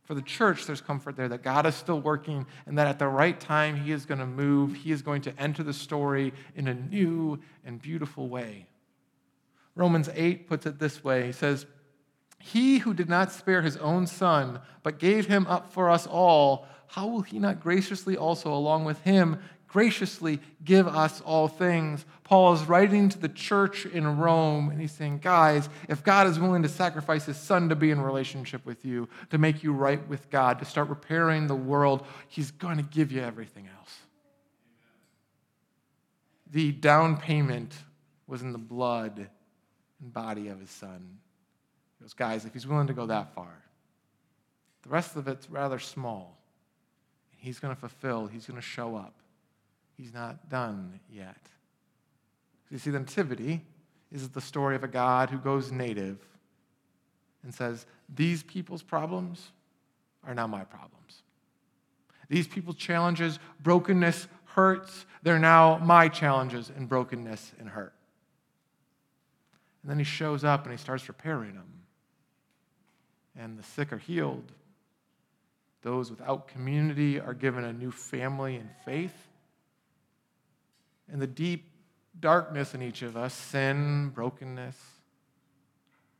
For 0.05 0.15
the 0.15 0.23
church, 0.23 0.65
there's 0.65 0.81
comfort 0.81 1.17
there 1.17 1.29
that 1.29 1.43
God 1.43 1.67
is 1.67 1.75
still 1.75 2.01
working 2.01 2.47
and 2.67 2.79
that 2.79 2.87
at 2.87 2.99
the 2.99 3.09
right 3.09 3.39
time, 3.39 3.77
He 3.77 3.93
is 3.93 4.07
going 4.07 4.21
to 4.21 4.27
move. 4.27 4.75
He 4.75 4.91
is 4.91 5.03
going 5.03 5.23
to 5.23 5.39
enter 5.39 5.63
the 5.63 5.75
story 5.75 6.33
in 6.55 6.67
a 6.67 6.75
new 6.75 7.39
and 7.65 7.81
beautiful 7.81 8.29
way. 8.29 8.67
Romans 9.75 10.09
8 10.13 10.49
puts 10.49 10.67
it 10.67 10.79
this 10.79 11.05
way 11.05 11.27
He 11.27 11.33
says, 11.33 11.67
He 12.39 12.79
who 12.79 12.95
did 12.95 13.09
not 13.09 13.33
spare 13.33 13.63
his 13.63 13.77
own 13.77 14.07
son, 14.07 14.61
but 14.83 14.99
gave 14.99 15.27
him 15.27 15.47
up 15.47 15.73
for 15.73 15.91
us 15.91 16.07
all, 16.07 16.67
how 16.89 17.07
will 17.07 17.21
he 17.21 17.39
not 17.39 17.61
graciously 17.61 18.17
also, 18.17 18.53
along 18.53 18.87
with 18.87 19.01
him, 19.03 19.39
graciously 19.69 20.41
give 20.65 20.89
us 20.89 21.21
all 21.21 21.47
things? 21.47 22.05
Paul 22.25 22.53
is 22.55 22.63
writing 22.65 23.09
to 23.11 23.19
the 23.19 23.29
church 23.29 23.87
in 23.87 24.19
Rome, 24.19 24.71
and 24.71 24.81
he's 24.81 24.93
saying, 24.93 25.19
Guys, 25.19 25.69
if 25.89 26.03
God 26.03 26.27
is 26.27 26.39
willing 26.39 26.63
to 26.63 26.69
sacrifice 26.69 27.25
his 27.25 27.37
son 27.37 27.69
to 27.69 27.77
be 27.77 27.91
in 27.91 28.01
relationship 28.01 28.67
with 28.67 28.85
you, 28.85 29.09
to 29.31 29.39
make 29.39 29.63
you 29.63 29.73
right 29.73 30.07
with 30.09 30.29
God, 30.31 30.59
to 30.59 30.65
start 30.65 30.89
repairing 30.89 31.47
the 31.47 31.55
world, 31.55 32.05
he's 32.29 32.51
going 32.51 32.77
to 32.77 32.83
give 32.83 33.13
you 33.13 33.23
everything 33.23 33.69
else. 33.79 33.97
The 36.51 36.73
down 36.73 37.17
payment 37.17 37.75
was 38.27 38.43
in 38.43 38.53
the 38.53 38.59
blood 38.59 39.29
and 40.01 40.13
body 40.13 40.49
of 40.49 40.61
his 40.61 40.71
son. 40.71 41.19
He 41.99 42.05
goes, 42.05 42.15
Guys, 42.15 42.45
if 42.45 42.53
he's 42.53 42.67
willing 42.67 42.89
to 42.89 42.95
go 42.95 43.07
that 43.07 43.35
far, 43.35 43.65
the 44.83 44.91
rest 44.91 45.17
of 45.17 45.29
it's 45.29 45.49
rather 45.51 45.79
small. 45.79 46.39
He's 47.37 47.59
going 47.59 47.75
to 47.75 47.81
fulfill, 47.81 48.27
he's 48.27 48.47
going 48.47 48.61
to 48.61 48.67
show 48.67 48.97
up. 48.97 49.15
He's 49.99 50.15
not 50.15 50.49
done 50.49 51.01
yet. 51.11 51.37
You 52.71 52.79
see, 52.79 52.91
the 52.91 53.01
Nativity 53.01 53.63
is 54.13 54.29
the 54.29 54.41
story 54.41 54.77
of 54.77 54.85
a 54.85 54.89
God 54.89 55.29
who 55.29 55.39
goes 55.39 55.73
native 55.73 56.19
and 57.43 57.53
says, 57.53 57.85
These 58.15 58.45
people's 58.45 58.83
problems 58.83 59.51
are 60.25 60.35
now 60.35 60.47
my 60.47 60.63
problems. 60.65 61.23
These 62.29 62.47
people's 62.47 62.77
challenges, 62.77 63.39
brokenness, 63.63 64.29
hurts, 64.45 65.07
they're 65.23 65.39
now 65.39 65.79
my 65.79 66.09
challenges 66.09 66.71
and 66.75 66.89
brokenness 66.89 67.53
and 67.59 67.69
hurt. 67.69 67.95
And 69.83 69.91
then 69.91 69.99
he 69.99 70.05
shows 70.05 70.45
up 70.45 70.65
and 70.65 70.73
he 70.73 70.79
starts 70.79 71.09
repairing 71.09 71.55
them. 71.55 71.73
And 73.37 73.59
the 73.59 73.63
sick 73.63 73.93
are 73.93 73.99
healed. 73.99 74.53
Those 75.83 76.11
without 76.11 76.49
community 76.49 77.19
are 77.19 77.35
given 77.35 77.65
a 77.65 77.73
new 77.73 77.91
family 77.91 78.57
and 78.57 78.69
faith. 78.85 79.28
And 81.11 81.21
the 81.23 81.27
deep 81.27 81.71
darkness 82.21 82.75
in 82.75 82.83
each 82.83 83.03
of 83.03 83.17
us, 83.17 83.35
sin, 83.35 84.11
brokenness, 84.11 84.77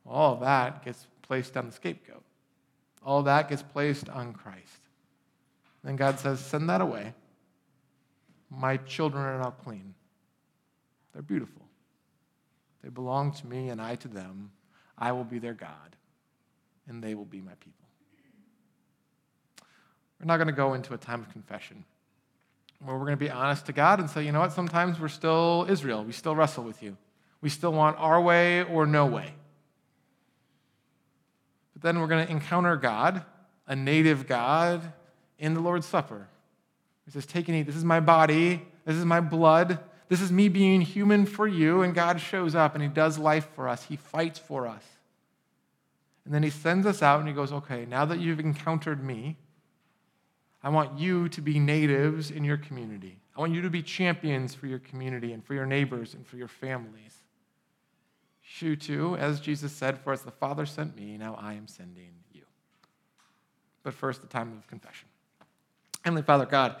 all 0.05 0.37
that 0.37 0.83
gets 0.83 1.07
placed 1.21 1.55
on 1.55 1.67
the 1.67 1.71
scapegoat. 1.71 2.23
All 3.05 3.23
that 3.23 3.49
gets 3.49 3.61
placed 3.61 4.09
on 4.09 4.33
Christ. 4.33 4.81
Then 5.83 5.95
God 5.95 6.19
says, 6.19 6.39
Send 6.39 6.69
that 6.69 6.81
away. 6.81 7.13
My 8.49 8.77
children 8.77 9.23
are 9.23 9.37
now 9.37 9.51
clean. 9.51 9.93
They're 11.13 11.21
beautiful. 11.21 11.61
They 12.83 12.89
belong 12.89 13.31
to 13.33 13.47
me 13.47 13.69
and 13.69 13.81
I 13.81 13.95
to 13.95 14.07
them. 14.07 14.51
I 14.97 15.11
will 15.11 15.23
be 15.23 15.39
their 15.39 15.53
God, 15.53 15.95
and 16.87 17.01
they 17.01 17.15
will 17.15 17.25
be 17.25 17.39
my 17.39 17.53
people. 17.59 17.87
We're 20.19 20.25
not 20.25 20.37
going 20.37 20.47
to 20.47 20.53
go 20.53 20.73
into 20.73 20.93
a 20.93 20.97
time 20.97 21.21
of 21.21 21.29
confession 21.29 21.85
where 22.83 22.95
we're 22.95 23.05
going 23.05 23.17
to 23.17 23.25
be 23.25 23.29
honest 23.29 23.65
to 23.65 23.73
God 23.73 23.99
and 23.99 24.09
say, 24.09 24.25
you 24.25 24.31
know 24.31 24.39
what, 24.39 24.53
sometimes 24.53 24.99
we're 24.99 25.09
still 25.09 25.65
Israel. 25.69 26.03
We 26.03 26.13
still 26.13 26.35
wrestle 26.35 26.63
with 26.63 26.81
you. 26.81 26.97
We 27.41 27.49
still 27.49 27.73
want 27.73 27.97
our 27.99 28.21
way 28.21 28.63
or 28.63 28.85
no 28.85 29.05
way. 29.05 29.33
But 31.73 31.81
then 31.81 31.99
we're 31.99 32.07
going 32.07 32.25
to 32.25 32.31
encounter 32.31 32.75
God, 32.75 33.23
a 33.67 33.75
native 33.75 34.27
God, 34.27 34.93
in 35.37 35.53
the 35.53 35.61
Lord's 35.61 35.85
Supper. 35.85 36.27
He 37.05 37.11
says, 37.11 37.25
Take 37.25 37.47
and 37.47 37.57
eat. 37.57 37.63
This 37.63 37.75
is 37.75 37.85
my 37.85 37.99
body. 37.99 38.65
This 38.85 38.95
is 38.95 39.05
my 39.05 39.19
blood. 39.19 39.79
This 40.09 40.21
is 40.21 40.31
me 40.31 40.49
being 40.49 40.81
human 40.81 41.25
for 41.25 41.47
you. 41.47 41.81
And 41.81 41.93
God 41.93 42.19
shows 42.19 42.55
up 42.55 42.75
and 42.75 42.83
He 42.83 42.89
does 42.89 43.17
life 43.17 43.47
for 43.55 43.67
us. 43.67 43.83
He 43.83 43.95
fights 43.95 44.39
for 44.39 44.67
us. 44.67 44.83
And 46.25 46.33
then 46.33 46.43
He 46.43 46.49
sends 46.49 46.85
us 46.85 47.01
out 47.01 47.19
and 47.19 47.27
He 47.27 47.33
goes, 47.33 47.51
Okay, 47.51 47.85
now 47.85 48.05
that 48.05 48.19
you've 48.19 48.39
encountered 48.39 49.03
me, 49.03 49.37
I 50.61 50.69
want 50.69 50.99
you 50.99 51.29
to 51.29 51.41
be 51.41 51.59
natives 51.59 52.31
in 52.31 52.43
your 52.43 52.57
community. 52.57 53.17
I 53.35 53.39
want 53.39 53.53
you 53.53 53.61
to 53.61 53.69
be 53.69 53.81
champions 53.81 54.53
for 54.53 54.67
your 54.67 54.79
community 54.79 55.31
and 55.31 55.43
for 55.43 55.53
your 55.53 55.65
neighbors 55.65 56.13
and 56.13 56.27
for 56.27 56.35
your 56.35 56.49
families. 56.49 57.15
You 58.59 58.75
too, 58.75 59.15
as 59.17 59.39
Jesus 59.39 59.71
said, 59.71 59.99
For 59.99 60.11
as 60.11 60.23
the 60.23 60.31
Father 60.31 60.65
sent 60.65 60.95
me, 60.95 61.17
now 61.17 61.37
I 61.39 61.53
am 61.53 61.67
sending 61.67 62.11
you. 62.33 62.41
But 63.83 63.93
first, 63.93 64.21
the 64.21 64.27
time 64.27 64.57
of 64.57 64.67
confession. 64.67 65.07
Heavenly 66.03 66.23
Father, 66.23 66.45
God, 66.45 66.75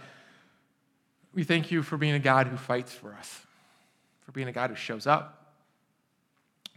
we 1.33 1.43
thank 1.43 1.71
you 1.71 1.83
for 1.83 1.95
being 1.95 2.15
a 2.15 2.19
God 2.19 2.47
who 2.47 2.57
fights 2.57 2.91
for 2.91 3.13
us, 3.13 3.41
for 4.21 4.31
being 4.31 4.47
a 4.47 4.51
God 4.51 4.71
who 4.71 4.75
shows 4.75 5.07
up, 5.07 5.53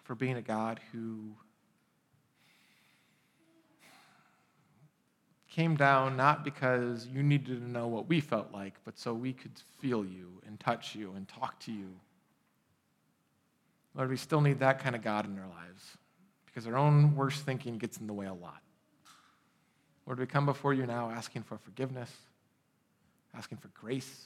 for 0.05 0.15
being 0.15 0.37
a 0.37 0.43
God 0.43 0.79
who 0.93 1.33
came 5.53 5.77
down 5.77 6.17
not 6.17 6.45
because 6.45 7.07
you 7.07 7.23
needed 7.23 7.61
to 7.61 7.71
know 7.71 7.87
what 7.87 8.09
we 8.09 8.21
felt 8.21 8.53
like, 8.53 8.75
but 8.85 8.99
so 8.99 9.13
we 9.13 9.35
could 9.35 9.53
feel 9.81 10.03
you 10.05 10.41
and 10.47 10.59
touch 10.59 10.95
you 10.95 11.13
and 11.15 11.29
talk 11.29 11.61
to 11.61 11.71
you. 11.71 11.89
Lord, 13.95 14.09
we 14.09 14.17
still 14.17 14.41
need 14.41 14.61
that 14.61 14.79
kind 14.79 14.97
of 14.97 15.03
God 15.03 15.27
in 15.27 15.39
our 15.39 15.49
lives 15.49 15.99
because 16.47 16.67
our 16.67 16.77
own 16.77 17.15
worst 17.15 17.45
thinking 17.45 17.77
gets 17.77 17.99
in 17.99 18.07
the 18.07 18.15
way 18.15 18.27
a 18.27 18.33
lot. 18.33 18.63
Lord, 20.07 20.19
we 20.19 20.27
come 20.27 20.47
before 20.47 20.73
you 20.73 20.87
now 20.87 21.11
asking 21.11 21.43
for 21.43 21.59
forgiveness, 21.59 22.11
asking 23.37 23.59
for 23.59 23.69
grace. 23.69 24.25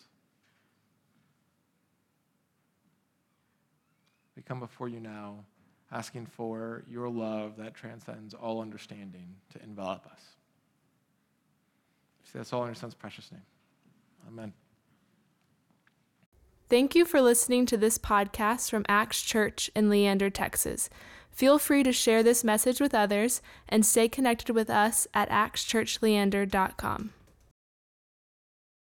We 4.37 4.43
come 4.43 4.61
before 4.61 4.89
you 4.89 5.01
now 5.01 5.45
asking 5.91 6.27
for 6.27 6.85
your 6.89 7.09
love 7.09 7.57
that 7.57 7.75
transcends 7.75 8.33
all 8.33 8.61
understanding 8.61 9.35
to 9.53 9.63
envelop 9.63 10.07
us. 10.07 10.36
Say 12.27 12.39
that's 12.41 12.53
all 12.53 12.63
in 12.63 12.69
your 12.69 12.75
son's 12.75 12.95
precious 12.95 13.31
name. 13.31 13.43
Amen. 14.29 14.53
Thank 16.69 16.97
you 16.97 17.05
for 17.05 17.21
listening 17.21 17.65
to 17.67 17.77
this 17.77 17.97
podcast 17.97 18.71
from 18.71 18.85
Acts 18.89 19.23
Church 19.23 19.71
in 19.77 19.89
Leander, 19.89 20.31
Texas. 20.31 20.91
Feel 21.31 21.59
free 21.59 21.85
to 21.85 21.93
share 21.93 22.25
this 22.25 22.43
message 22.43 22.81
with 22.81 22.95
others 22.95 23.41
and 23.69 23.87
stay 23.87 24.09
connected 24.09 24.53
with 24.53 24.69
us 24.69 25.07
at 25.15 25.31
actschurchleander.com. 25.31 27.13